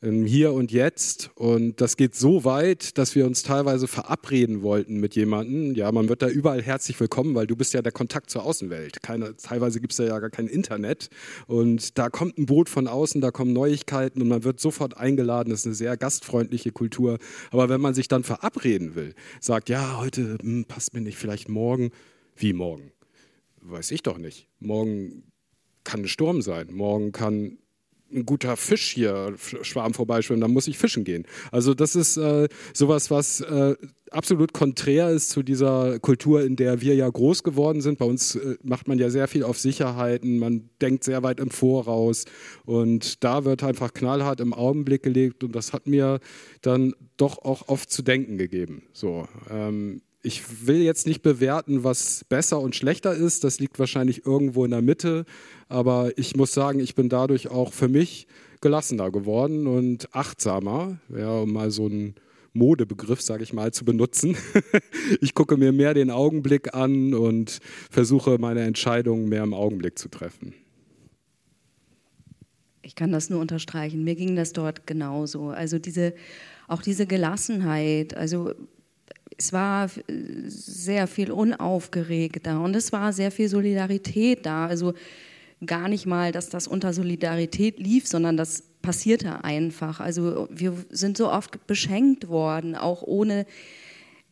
Hier 0.03 0.53
und 0.53 0.71
Jetzt. 0.71 1.31
Und 1.35 1.81
das 1.81 1.97
geht 1.97 2.15
so 2.15 2.45
weit, 2.45 2.99
dass 2.99 3.15
wir 3.15 3.25
uns 3.27 3.43
teilweise 3.43 3.89
verabreden 3.89 4.63
wollten 4.63 5.01
mit 5.01 5.15
jemandem. 5.15 5.75
Ja, 5.75 5.91
man 5.93 6.09
wird 6.09 6.21
da 6.21 6.29
überall 6.29 6.61
herzlich 6.61 6.99
willkommen, 7.01 7.35
weil 7.35 7.47
du 7.47 7.57
bist 7.57 7.73
ja 7.73 7.81
der 7.81 7.93
Kontakt 7.93 8.29
zur 8.29 8.45
Außenwelt. 8.45 9.03
Keine, 9.03 9.35
teilweise 9.37 9.81
gibt 9.81 9.93
es 9.93 9.99
ja 9.99 10.19
gar 10.19 10.31
kein 10.31 10.47
Internet. 10.47 11.09
Und 11.47 11.97
da 11.99 12.11
kommt 12.11 12.37
ein 12.39 12.47
Boot 12.47 12.69
von 12.69 12.87
außen, 12.87 13.21
da 13.21 13.31
kommen 13.31 13.53
Neuigkeiten 13.55 14.21
und 14.21 14.29
man 14.29 14.45
wird 14.45 14.61
sofort 14.61 14.97
eingeladen. 14.97 15.51
Das 15.51 15.61
ist 15.61 15.67
eine 15.67 15.75
sehr 15.75 15.97
gastfreundliche 15.97 16.73
Kultur. 16.73 17.19
Aber 17.51 17.71
wenn 17.71 17.81
man 17.81 17.95
sich 17.95 18.09
dann 18.09 18.25
verabreden 18.25 18.95
will, 18.95 19.15
sagt, 19.41 19.71
ja, 19.71 19.99
heute 19.99 20.37
hm, 20.41 20.67
passt 20.67 20.93
mir 20.93 21.01
nicht, 21.01 21.17
vielleicht 21.17 21.49
morgen. 21.49 21.93
Wie 22.37 22.53
morgen? 22.53 22.93
Weiß 23.63 23.91
ich 23.91 24.03
doch 24.03 24.19
nicht. 24.19 24.49
Morgen 24.61 25.33
kann 25.85 26.01
ein 26.01 26.09
Sturm 26.09 26.43
sein. 26.43 26.69
Morgen 26.73 27.13
kann 27.13 27.59
ein 28.13 28.27
guter 28.27 28.57
Fisch 28.57 28.93
hier 28.93 29.35
Schwarm 29.37 29.95
vorbeischwimmen, 29.95 30.41
dann 30.41 30.53
muss 30.53 30.69
ich 30.69 30.79
fischen 30.79 31.05
gehen. 31.05 31.27
Also 31.51 31.75
das 31.75 31.97
ist 31.97 32.17
äh, 32.17 32.49
sowas, 32.73 33.11
was 33.11 33.41
äh, 33.41 33.75
absolut 34.11 34.53
konträr 34.53 35.11
ist 35.11 35.31
zu 35.31 35.43
dieser 35.43 35.99
Kultur, 35.99 36.43
in 36.43 36.57
der 36.57 36.81
wir 36.81 36.95
ja 36.95 37.09
groß 37.09 37.43
geworden 37.43 37.81
sind. 37.81 37.99
Bei 37.99 38.05
uns 38.05 38.37
äh, 38.37 38.57
macht 38.63 38.89
man 38.89 38.99
ja 38.99 39.11
sehr 39.11 39.29
viel 39.29 39.43
auf 39.43 39.59
Sicherheiten, 39.59 40.39
man 40.39 40.71
denkt 40.81 41.05
sehr 41.05 41.23
weit 41.23 41.41
im 41.41 41.51
Voraus 41.51 42.25
und 42.65 43.25
da 43.25 43.45
wird 43.45 43.63
einfach 43.63 43.93
knallhart 43.93 44.41
im 44.41 44.53
Augenblick 44.53 45.03
gelegt 45.03 45.43
und 45.45 45.55
das 45.55 45.73
hat 45.73 45.87
mir 45.87 46.21
dann 46.63 46.95
doch 47.17 47.39
auch 47.39 47.69
oft 47.69 47.91
zu 47.91 48.03
denken 48.03 48.39
gegeben. 48.39 48.85
So, 48.93 49.27
ähm, 49.51 50.03
ich 50.25 50.67
will 50.67 50.81
jetzt 50.81 51.07
nicht 51.07 51.23
bewerten, 51.23 51.85
was 51.85 52.25
besser 52.29 52.59
und 52.59 52.75
schlechter 52.75 53.15
ist. 53.15 53.45
Das 53.45 53.61
liegt 53.61 53.79
wahrscheinlich 53.79 54.25
irgendwo 54.25 54.65
in 54.65 54.71
der 54.71 54.81
Mitte. 54.81 55.27
Aber 55.69 56.17
ich 56.17 56.35
muss 56.35 56.55
sagen, 56.55 56.81
ich 56.81 56.95
bin 56.95 57.11
dadurch 57.11 57.49
auch 57.49 57.73
für 57.73 57.89
mich 57.89 58.27
gelassener 58.63 59.11
geworden 59.11 59.67
und 59.67 60.15
achtsamer, 60.15 60.99
ja, 61.15 61.41
um 61.41 61.53
mal 61.53 61.71
so 61.71 61.85
einen 61.85 62.15
Modebegriff, 62.55 63.21
sage 63.21 63.43
ich 63.43 63.53
mal, 63.53 63.73
zu 63.73 63.85
benutzen. 63.85 64.37
ich 65.21 65.35
gucke 65.35 65.59
mir 65.59 65.73
mehr 65.73 65.93
den 65.93 66.11
Augenblick 66.11 66.75
an 66.75 67.13
und 67.13 67.61
versuche 67.91 68.39
meine 68.39 68.63
Entscheidungen 68.63 69.29
mehr 69.29 69.43
im 69.43 69.53
Augenblick 69.53 69.99
zu 69.99 70.09
treffen. 70.09 70.55
Ich 72.81 72.95
kann 72.95 73.13
das 73.13 73.29
nur 73.29 73.41
unterstreichen. 73.41 74.05
Mir 74.05 74.15
ging 74.15 74.37
das 74.37 74.53
dort 74.53 74.87
genauso. 74.87 75.49
Also 75.49 75.79
diese, 75.79 76.15
auch 76.69 76.81
diese 76.81 77.07
Gelassenheit. 77.07 78.17
Also 78.17 78.55
es 79.37 79.53
war 79.53 79.91
sehr 80.47 81.07
viel 81.07 81.31
unaufgeregter 81.31 82.61
und 82.61 82.77
es 82.77 82.93
war 82.93 83.13
sehr 83.13 83.31
viel 83.31 83.49
Solidarität 83.49 84.47
da. 84.47 84.67
Also 84.67 84.95
gar 85.67 85.89
nicht 85.89 86.07
mal, 86.07 86.33
dass 86.33 86.49
das 86.49 86.67
unter 86.67 86.93
Solidarität 86.93 87.79
lief, 87.79 88.07
sondern 88.07 88.37
das 88.37 88.63
passierte 88.83 89.45
einfach. 89.45 90.01
Also 90.01 90.49
wir 90.51 90.77
sind 90.91 91.17
so 91.17 91.31
oft 91.31 91.67
beschenkt 91.67 92.29
worden, 92.29 92.75
auch 92.75 93.03
ohne 93.03 93.47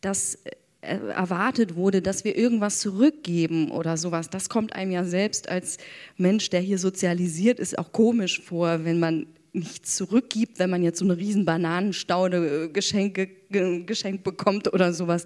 dass 0.01 0.35
äh, 0.81 0.97
erwartet 1.15 1.75
wurde, 1.75 2.01
dass 2.01 2.23
wir 2.23 2.37
irgendwas 2.37 2.79
zurückgeben 2.79 3.71
oder 3.71 3.97
sowas. 3.97 4.29
Das 4.29 4.49
kommt 4.49 4.73
einem 4.73 4.91
ja 4.91 5.03
selbst 5.05 5.49
als 5.49 5.77
Mensch, 6.17 6.49
der 6.49 6.59
hier 6.59 6.77
sozialisiert 6.77 7.59
ist, 7.59 7.79
auch 7.79 7.91
komisch 7.91 8.41
vor, 8.41 8.83
wenn 8.83 8.99
man 8.99 9.27
nichts 9.53 9.95
zurückgibt, 9.95 10.59
wenn 10.59 10.69
man 10.69 10.83
jetzt 10.83 10.99
so 10.99 11.05
eine 11.05 11.17
riesen 11.17 11.45
Bananenstaude 11.45 12.65
äh, 12.65 12.69
Geschenke, 12.69 13.29
geschenkt 13.49 14.23
bekommt 14.23 14.73
oder 14.73 14.93
sowas. 14.93 15.25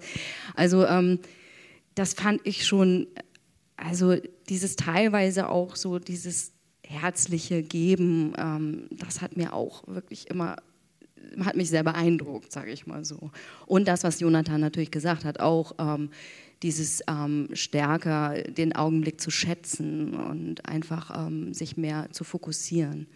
Also 0.54 0.86
ähm, 0.86 1.18
das 1.94 2.14
fand 2.14 2.40
ich 2.44 2.66
schon, 2.66 3.08
also 3.76 4.16
dieses 4.48 4.76
teilweise 4.76 5.48
auch 5.48 5.76
so 5.76 5.98
dieses 5.98 6.52
herzliche 6.82 7.62
Geben, 7.62 8.34
ähm, 8.38 8.88
das 8.90 9.20
hat 9.20 9.36
mir 9.36 9.54
auch 9.54 9.86
wirklich 9.88 10.30
immer 10.30 10.56
hat 11.44 11.56
mich 11.56 11.68
sehr 11.68 11.82
beeindruckt, 11.82 12.52
sage 12.52 12.70
ich 12.70 12.86
mal 12.86 13.04
so. 13.04 13.30
Und 13.66 13.86
das, 13.86 14.02
was 14.02 14.20
Jonathan 14.20 14.60
natürlich 14.60 14.90
gesagt 14.90 15.24
hat, 15.24 15.40
auch 15.40 15.72
ähm, 15.78 16.10
dieses 16.62 17.02
ähm, 17.06 17.48
stärker 17.52 18.42
den 18.42 18.74
Augenblick 18.74 19.20
zu 19.20 19.30
schätzen 19.30 20.14
und 20.14 20.66
einfach 20.66 21.26
ähm, 21.26 21.52
sich 21.52 21.76
mehr 21.76 22.08
zu 22.12 22.24
fokussieren. 22.24 23.06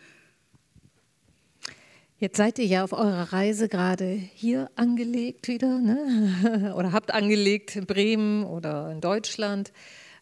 Jetzt 2.23 2.37
seid 2.37 2.61
ihr 2.61 2.67
ja 2.67 2.85
auf 2.85 2.93
eurer 2.93 3.33
Reise 3.33 3.69
gerade 3.69 4.05
hier 4.05 4.71
angelegt 4.77 5.49
wieder, 5.49 5.81
ne? 5.81 6.73
oder 6.79 6.93
habt 6.93 7.13
angelegt 7.13 7.75
in 7.75 7.85
Bremen 7.85 8.45
oder 8.45 8.93
in 8.93 9.01
Deutschland. 9.01 9.73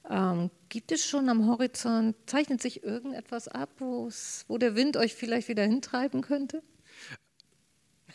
Ähm, 0.08 0.48
gibt 0.70 0.92
es 0.92 1.04
schon 1.04 1.28
am 1.28 1.46
Horizont, 1.46 2.16
zeichnet 2.24 2.62
sich 2.62 2.82
irgendetwas 2.82 3.48
ab, 3.48 3.68
wo 3.80 4.08
der 4.56 4.76
Wind 4.76 4.96
euch 4.96 5.14
vielleicht 5.14 5.48
wieder 5.48 5.62
hintreiben 5.64 6.22
könnte? 6.22 6.62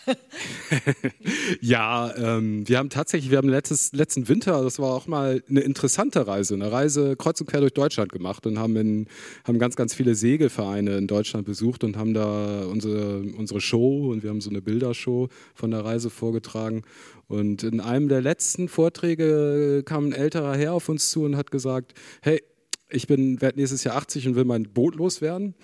ja, 1.61 2.13
ähm, 2.15 2.67
wir 2.67 2.77
haben 2.77 2.89
tatsächlich, 2.89 3.31
wir 3.31 3.37
haben 3.37 3.49
letztes, 3.49 3.91
letzten 3.93 4.27
Winter, 4.27 4.63
das 4.63 4.79
war 4.79 4.93
auch 4.93 5.07
mal 5.07 5.43
eine 5.49 5.61
interessante 5.61 6.27
Reise, 6.27 6.53
eine 6.53 6.71
Reise 6.71 7.15
kreuz 7.15 7.41
und 7.41 7.47
quer 7.47 7.61
durch 7.61 7.73
Deutschland 7.73 8.11
gemacht 8.11 8.45
und 8.45 8.59
haben, 8.59 8.75
in, 8.75 9.07
haben 9.43 9.59
ganz, 9.59 9.75
ganz 9.75 9.93
viele 9.93 10.15
Segelvereine 10.15 10.97
in 10.97 11.07
Deutschland 11.07 11.45
besucht 11.45 11.83
und 11.83 11.97
haben 11.97 12.13
da 12.13 12.65
unsere, 12.65 13.21
unsere 13.37 13.61
Show 13.61 14.11
und 14.11 14.23
wir 14.23 14.29
haben 14.29 14.41
so 14.41 14.49
eine 14.49 14.61
Bildershow 14.61 15.29
von 15.53 15.71
der 15.71 15.83
Reise 15.83 16.09
vorgetragen. 16.09 16.83
Und 17.27 17.63
in 17.63 17.79
einem 17.79 18.07
der 18.07 18.21
letzten 18.21 18.67
Vorträge 18.69 19.83
kam 19.85 20.07
ein 20.07 20.13
älterer 20.13 20.55
Herr 20.55 20.73
auf 20.73 20.89
uns 20.89 21.09
zu 21.09 21.23
und 21.23 21.35
hat 21.37 21.49
gesagt, 21.49 21.93
hey, 22.21 22.41
ich 22.89 23.07
bin, 23.07 23.41
werde 23.41 23.59
nächstes 23.59 23.83
Jahr 23.83 23.95
80 23.95 24.27
und 24.27 24.35
will 24.35 24.45
mein 24.45 24.63
Boot 24.63 24.95
loswerden. 24.95 25.55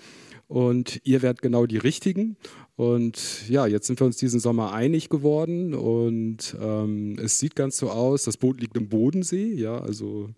und 0.48 1.00
ihr 1.04 1.22
werdet 1.22 1.40
genau 1.40 1.64
die 1.64 1.78
Richtigen. 1.78 2.36
Und 2.76 3.48
ja, 3.48 3.66
jetzt 3.66 3.86
sind 3.86 4.00
wir 4.00 4.06
uns 4.06 4.16
diesen 4.16 4.40
Sommer 4.40 4.72
einig 4.72 5.10
geworden 5.10 5.74
und 5.74 6.56
ähm, 6.60 7.18
es 7.18 7.38
sieht 7.38 7.54
ganz 7.54 7.76
so 7.76 7.90
aus, 7.90 8.24
das 8.24 8.38
Boot 8.38 8.60
liegt 8.60 8.76
im 8.76 8.88
Bodensee, 8.88 9.52
ja, 9.52 9.78
also 9.78 10.30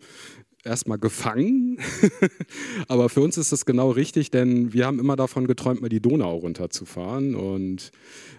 erstmal 0.64 0.98
gefangen. 0.98 1.78
Aber 2.88 3.08
für 3.08 3.20
uns 3.20 3.36
ist 3.36 3.52
das 3.52 3.66
genau 3.66 3.90
richtig, 3.90 4.30
denn 4.30 4.72
wir 4.72 4.86
haben 4.86 4.98
immer 4.98 5.16
davon 5.16 5.46
geträumt, 5.46 5.80
mal 5.80 5.88
die 5.88 6.00
Donau 6.00 6.36
runterzufahren. 6.36 7.34
Und 7.34 7.90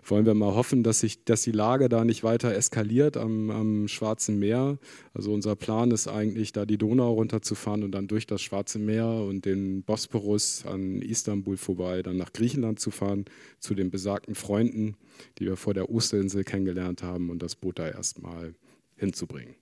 wollen 0.04 0.26
wir 0.26 0.34
mal 0.34 0.56
hoffen, 0.56 0.84
dass, 0.84 1.00
sich, 1.00 1.24
dass 1.24 1.44
die 1.44 1.52
Lage 1.52 1.90
da 1.90 2.06
nicht 2.06 2.24
weiter 2.24 2.54
eskaliert 2.54 3.18
am, 3.18 3.50
am 3.50 3.88
Schwarzen 3.88 4.40
Meer. 4.40 4.78
Also 5.14 5.34
unser 5.34 5.56
Plan 5.56 5.92
ist 5.92 6.08
eigentlich, 6.08 6.52
da 6.52 6.66
die 6.66 6.78
Donau 6.78 7.14
runterzufahren 7.14 7.84
und 7.84 7.92
dann 7.92 8.08
durch 8.08 8.28
das 8.28 8.42
Schwarze 8.42 8.80
Meer 8.80 9.08
und 9.08 9.46
den 9.46 9.84
Bosporus 9.84 10.66
an 10.66 11.02
Istanbul 11.02 11.58
vorbei, 11.58 12.02
dann 12.02 12.18
nach 12.18 12.34
Griechenland 12.34 12.80
zu 12.80 12.92
fahren, 12.92 13.26
zu 13.60 13.76
den 13.76 13.92
besagten 13.92 14.36
Freunden, 14.36 14.96
die 15.40 15.46
wir 15.46 15.58
vor 15.58 15.74
der 15.74 15.90
Osterinsel 15.90 16.44
kennengelernt 16.44 17.04
haben 17.04 17.30
und 17.30 17.42
das 17.42 17.56
Boot 17.56 17.80
da 17.80 17.88
erstmal 17.88 18.54
hinzubringen. 18.96 19.56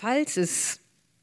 Falls 0.00 0.36
es, 0.36 0.78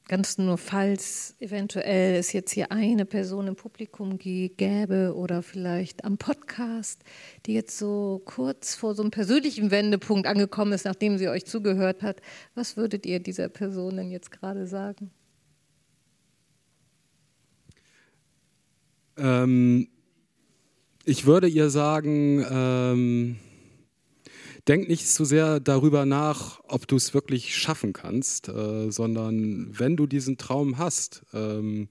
ganz 0.10 0.38
nur 0.38 0.58
falls 0.58 1.36
eventuell 1.40 2.16
es 2.16 2.34
jetzt 2.34 2.52
hier 2.52 2.74
eine 2.74 3.06
Person 3.06 3.48
im 3.48 3.56
Publikum 3.56 4.18
gäbe 4.18 5.14
oder 5.16 5.44
vielleicht 5.44 6.04
am 6.04 6.18
Podcast, 6.18 7.02
die 7.46 7.54
jetzt 7.54 7.78
so 7.78 8.22
kurz 8.26 8.76
vor 8.76 8.94
so 8.94 9.02
einem 9.02 9.12
persönlichen 9.12 9.72
Wendepunkt 9.72 10.28
angekommen 10.28 10.74
ist, 10.74 10.84
nachdem 10.84 11.18
sie 11.18 11.30
euch 11.30 11.46
zugehört 11.46 12.04
hat, 12.04 12.22
was 12.54 12.76
würdet 12.76 13.06
ihr 13.06 13.22
dieser 13.22 13.48
Person 13.48 13.96
denn 13.96 14.12
jetzt 14.12 14.30
gerade 14.30 14.68
sagen? 14.68 15.10
Ähm, 19.16 19.88
ich 21.06 21.26
würde 21.26 21.48
ihr 21.48 21.70
sagen, 21.70 22.46
ähm, 22.52 23.38
denk 24.67 24.88
nicht 24.88 25.08
so 25.08 25.23
sehr 25.23 25.60
darüber 25.60 26.06
nach, 26.06 26.62
ob 26.67 26.88
du 26.88 26.95
es 26.95 27.13
wirklich 27.13 27.56
schaffen 27.56 27.93
kannst, 27.93 28.49
äh, 28.49 28.91
sondern 28.91 29.67
wenn 29.78 29.95
du 29.95 30.08
diesen 30.08 30.38
Traum 30.38 30.78
hast 30.78 31.23
ähm, 31.34 31.88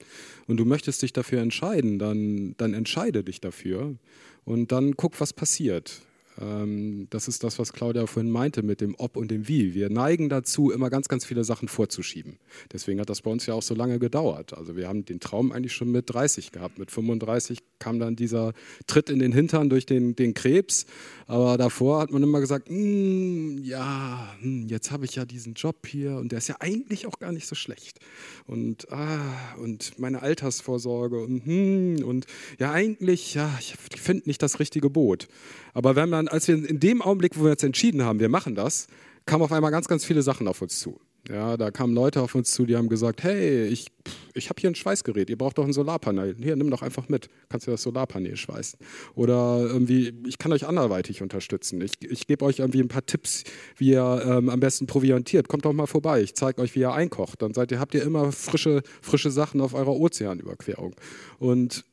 und 0.47 0.57
du 0.57 0.65
möchtest 0.65 1.01
dich 1.01 1.13
dafür 1.13 1.41
entscheiden, 1.41 1.99
dann, 1.99 2.55
dann 2.57 2.73
entscheide 2.73 3.23
dich 3.23 3.39
dafür 3.39 3.95
und 4.43 4.71
dann 4.71 4.95
guck, 4.95 5.19
was 5.19 5.33
passiert. 5.33 6.01
Ähm, 6.39 7.07
das 7.09 7.27
ist 7.27 7.43
das, 7.43 7.59
was 7.59 7.73
Claudia 7.73 8.05
vorhin 8.07 8.31
meinte 8.31 8.63
mit 8.63 8.81
dem 8.81 8.95
Ob 8.97 9.17
und 9.17 9.31
dem 9.31 9.47
Wie. 9.47 9.73
Wir 9.73 9.89
neigen 9.89 10.29
dazu, 10.29 10.71
immer 10.71 10.89
ganz, 10.89 11.07
ganz 11.07 11.25
viele 11.25 11.43
Sachen 11.43 11.67
vorzuschieben. 11.67 12.37
Deswegen 12.71 12.99
hat 12.99 13.09
das 13.09 13.21
bei 13.21 13.31
uns 13.31 13.45
ja 13.45 13.53
auch 13.53 13.61
so 13.61 13.75
lange 13.75 13.99
gedauert. 13.99 14.57
Also 14.57 14.75
wir 14.75 14.87
haben 14.87 15.05
den 15.05 15.19
Traum 15.19 15.51
eigentlich 15.51 15.73
schon 15.73 15.91
mit 15.91 16.13
30 16.13 16.51
gehabt. 16.51 16.77
Mit 16.79 16.91
35 16.91 17.59
kam 17.79 17.99
dann 17.99 18.15
dieser 18.15 18.53
Tritt 18.87 19.09
in 19.09 19.19
den 19.19 19.31
Hintern 19.31 19.69
durch 19.69 19.85
den, 19.85 20.15
den 20.15 20.33
Krebs. 20.33 20.85
Aber 21.27 21.57
davor 21.57 22.01
hat 22.01 22.11
man 22.11 22.21
immer 22.21 22.39
gesagt, 22.39 22.69
hm, 22.69 23.63
ja, 23.63 24.35
hm, 24.41 24.67
jetzt 24.67 24.91
habe 24.91 25.05
ich 25.05 25.15
ja 25.15 25.25
diesen 25.25 25.53
Job 25.53 25.87
hier 25.87 26.17
und 26.17 26.31
der 26.31 26.39
ist 26.39 26.47
ja 26.47 26.57
eigentlich 26.59 27.07
auch 27.07 27.19
gar 27.19 27.31
nicht 27.31 27.47
so 27.47 27.55
schlecht. 27.55 27.99
Und, 28.45 28.91
ah, 28.91 29.55
und 29.57 29.97
meine 29.99 30.21
Altersvorsorge 30.21 31.19
und, 31.23 31.45
hm, 31.45 32.03
und 32.05 32.27
ja, 32.59 32.71
eigentlich, 32.71 33.33
ja, 33.33 33.49
ich 33.59 33.75
finde 33.99 34.27
nicht 34.27 34.41
das 34.41 34.59
richtige 34.59 34.89
Boot. 34.89 35.27
Aber 35.73 35.95
wenn 35.95 36.09
man, 36.09 36.24
als 36.27 36.47
wir 36.47 36.55
in 36.55 36.79
dem 36.79 37.01
Augenblick, 37.01 37.37
wo 37.37 37.43
wir 37.43 37.51
uns 37.51 37.63
entschieden 37.63 38.03
haben, 38.03 38.19
wir 38.19 38.29
machen 38.29 38.55
das, 38.55 38.87
kamen 39.25 39.43
auf 39.43 39.51
einmal 39.51 39.71
ganz, 39.71 39.87
ganz 39.87 40.05
viele 40.05 40.21
Sachen 40.21 40.47
auf 40.47 40.61
uns 40.61 40.79
zu. 40.79 40.99
Ja, 41.27 41.57
da 41.57 41.71
kamen 41.71 41.95
Leute 41.95 42.21
auf 42.21 42.35
uns 42.35 42.51
zu, 42.51 42.67
die 42.67 42.75
haben 42.75 42.87
gesagt, 42.87 43.23
hey, 43.23 43.65
ich, 43.65 43.87
ich 44.35 44.49
habe 44.49 44.61
hier 44.61 44.69
ein 44.69 44.75
Schweißgerät, 44.75 45.27
ihr 45.27 45.37
braucht 45.37 45.57
doch 45.57 45.65
ein 45.65 45.73
Solarpanel. 45.73 46.35
Hier, 46.39 46.55
nimm 46.55 46.69
doch 46.69 46.83
einfach 46.83 47.09
mit, 47.09 47.29
kannst 47.49 47.65
du 47.65 47.71
das 47.71 47.81
Solarpanel 47.81 48.35
schweißen. 48.35 48.77
Oder 49.15 49.65
irgendwie, 49.65 50.13
ich 50.27 50.37
kann 50.37 50.53
euch 50.53 50.67
anderweitig 50.67 51.23
unterstützen. 51.23 51.81
Ich, 51.81 51.93
ich 52.01 52.27
gebe 52.27 52.45
euch 52.45 52.59
irgendwie 52.59 52.79
ein 52.79 52.89
paar 52.89 53.07
Tipps, 53.07 53.43
wie 53.75 53.91
ihr 53.91 54.23
ähm, 54.23 54.49
am 54.49 54.59
besten 54.59 54.85
proviantiert. 54.85 55.47
Kommt 55.47 55.65
doch 55.65 55.73
mal 55.73 55.87
vorbei, 55.87 56.21
ich 56.21 56.35
zeige 56.35 56.61
euch, 56.61 56.75
wie 56.75 56.81
ihr 56.81 56.93
einkocht. 56.93 57.41
Dann 57.41 57.55
seid 57.55 57.71
ihr, 57.71 57.79
habt 57.79 57.95
ihr 57.95 58.03
immer 58.03 58.31
frische, 58.31 58.83
frische 59.01 59.31
Sachen 59.31 59.61
auf 59.61 59.73
eurer 59.73 59.95
Ozeanüberquerung. 59.95 60.95
Und 61.39 61.85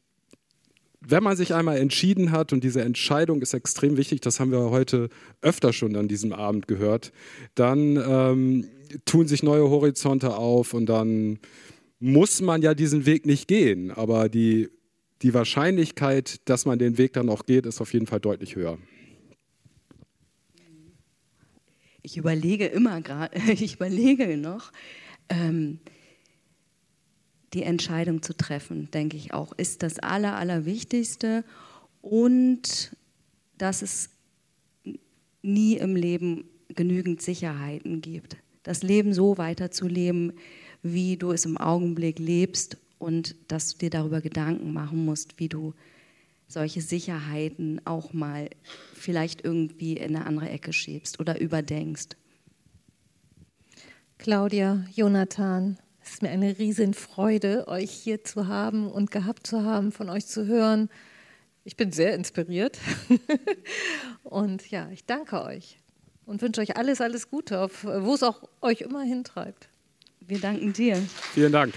wenn 1.07 1.23
man 1.23 1.37
sich 1.37 1.55
einmal 1.55 1.79
entschieden 1.79 2.31
hat, 2.31 2.53
und 2.53 2.63
diese 2.63 2.83
Entscheidung 2.83 3.43
ist 3.43 3.55
extrem 3.55 3.97
wichtig, 3.97 4.21
das 4.21 4.41
haben 4.41 4.53
wir 4.53 4.71
heute 4.71 5.09
öfter 5.41 5.73
schon 5.73 5.97
an 5.97 6.09
diesem 6.09 6.33
Abend 6.33 6.69
gehört, 6.69 7.13
dann 7.55 7.97
ähm, 7.97 8.69
tun 9.05 9.27
sich 9.27 9.43
neue 9.43 9.69
Horizonte 9.69 10.37
auf 10.37 10.75
und 10.75 10.87
dann 10.87 11.39
muss 11.99 12.41
man 12.41 12.63
ja 12.63 12.75
diesen 12.75 13.07
Weg 13.07 13.27
nicht 13.27 13.49
gehen. 13.49 13.91
Aber 13.91 14.29
die, 14.29 14.69
die 15.23 15.35
Wahrscheinlichkeit, 15.35 16.41
dass 16.49 16.67
man 16.67 16.79
den 16.79 16.99
Weg 16.99 17.13
dann 17.13 17.29
auch 17.29 17.47
geht, 17.47 17.67
ist 17.67 17.81
auf 17.81 17.93
jeden 17.93 18.07
Fall 18.07 18.21
deutlich 18.21 18.57
höher. 18.57 18.79
Ich 22.03 22.17
überlege 22.17 22.67
immer 22.67 23.01
gerade, 23.01 23.37
ich 23.53 23.75
überlege 23.75 24.37
noch, 24.37 24.73
ähm, 25.29 25.79
die 27.55 27.63
Entscheidung 27.63 28.23
zu 28.23 28.37
treffen, 28.37 28.91
denke 28.91 29.17
ich 29.17 29.35
auch, 29.35 29.53
ist 29.53 29.83
das 29.83 29.99
Aller, 29.99 30.37
Allerwichtigste. 30.37 31.45
Und 32.01 32.97
dass 33.59 33.83
es 33.83 34.11
nie 35.43 35.77
im 35.77 35.97
Leben 35.97 36.45
genügend 36.69 37.21
Sicherheiten 37.21 38.01
gibt. 38.01 38.37
Das 38.63 38.83
Leben 38.83 39.13
so 39.13 39.39
weiterzuleben, 39.39 40.33
wie 40.83 41.17
du 41.17 41.33
es 41.33 41.45
im 41.45 41.59
Augenblick 41.59 42.19
lebst 42.19 42.77
und 42.99 43.35
dass 43.49 43.73
du 43.73 43.79
dir 43.79 43.91
darüber 43.91 44.21
Gedanken 44.21 44.73
machen 44.73 45.05
musst, 45.05 45.39
wie 45.39 45.49
du 45.49 45.75
solche 46.49 46.81
Sicherheiten 46.81 47.81
auch 47.85 48.13
mal 48.13 48.51
vielleicht 48.95 49.45
irgendwie 49.45 49.97
in 49.97 50.17
eine 50.17 50.27
andere 50.27 50.51
Ecke 50.51 50.73
schiebst 50.73 51.19
oder 51.19 51.41
überdenkst. 51.41 52.17
Claudia, 54.19 54.85
Jonathan, 54.95 55.79
es 56.05 56.15
ist 56.15 56.23
mir 56.23 56.31
eine 56.31 56.59
Riesenfreude, 56.59 57.69
euch 57.69 57.91
hier 57.91 58.25
zu 58.25 58.49
haben 58.49 58.91
und 58.91 59.11
gehabt 59.11 59.47
zu 59.47 59.63
haben, 59.63 59.93
von 59.93 60.09
euch 60.09 60.27
zu 60.27 60.47
hören. 60.47 60.89
Ich 61.65 61.77
bin 61.77 61.93
sehr 61.93 62.15
inspiriert. 62.15 62.79
und 64.23 64.69
ja, 64.71 64.89
ich 64.91 65.05
danke 65.05 65.43
euch 65.43 65.79
und 66.27 66.43
wünsche 66.43 66.61
euch 66.61 66.77
alles, 66.77 67.01
alles 67.01 67.31
Gute, 67.31 67.69
wo 67.83 68.15
es 68.15 68.23
auch 68.23 68.43
euch 68.61 68.81
immer 68.81 69.03
hintreibt. 69.03 69.69
Wir 70.21 70.41
danken 70.41 70.73
dir. 70.73 70.97
Vielen 71.33 71.53
Dank. 71.53 71.75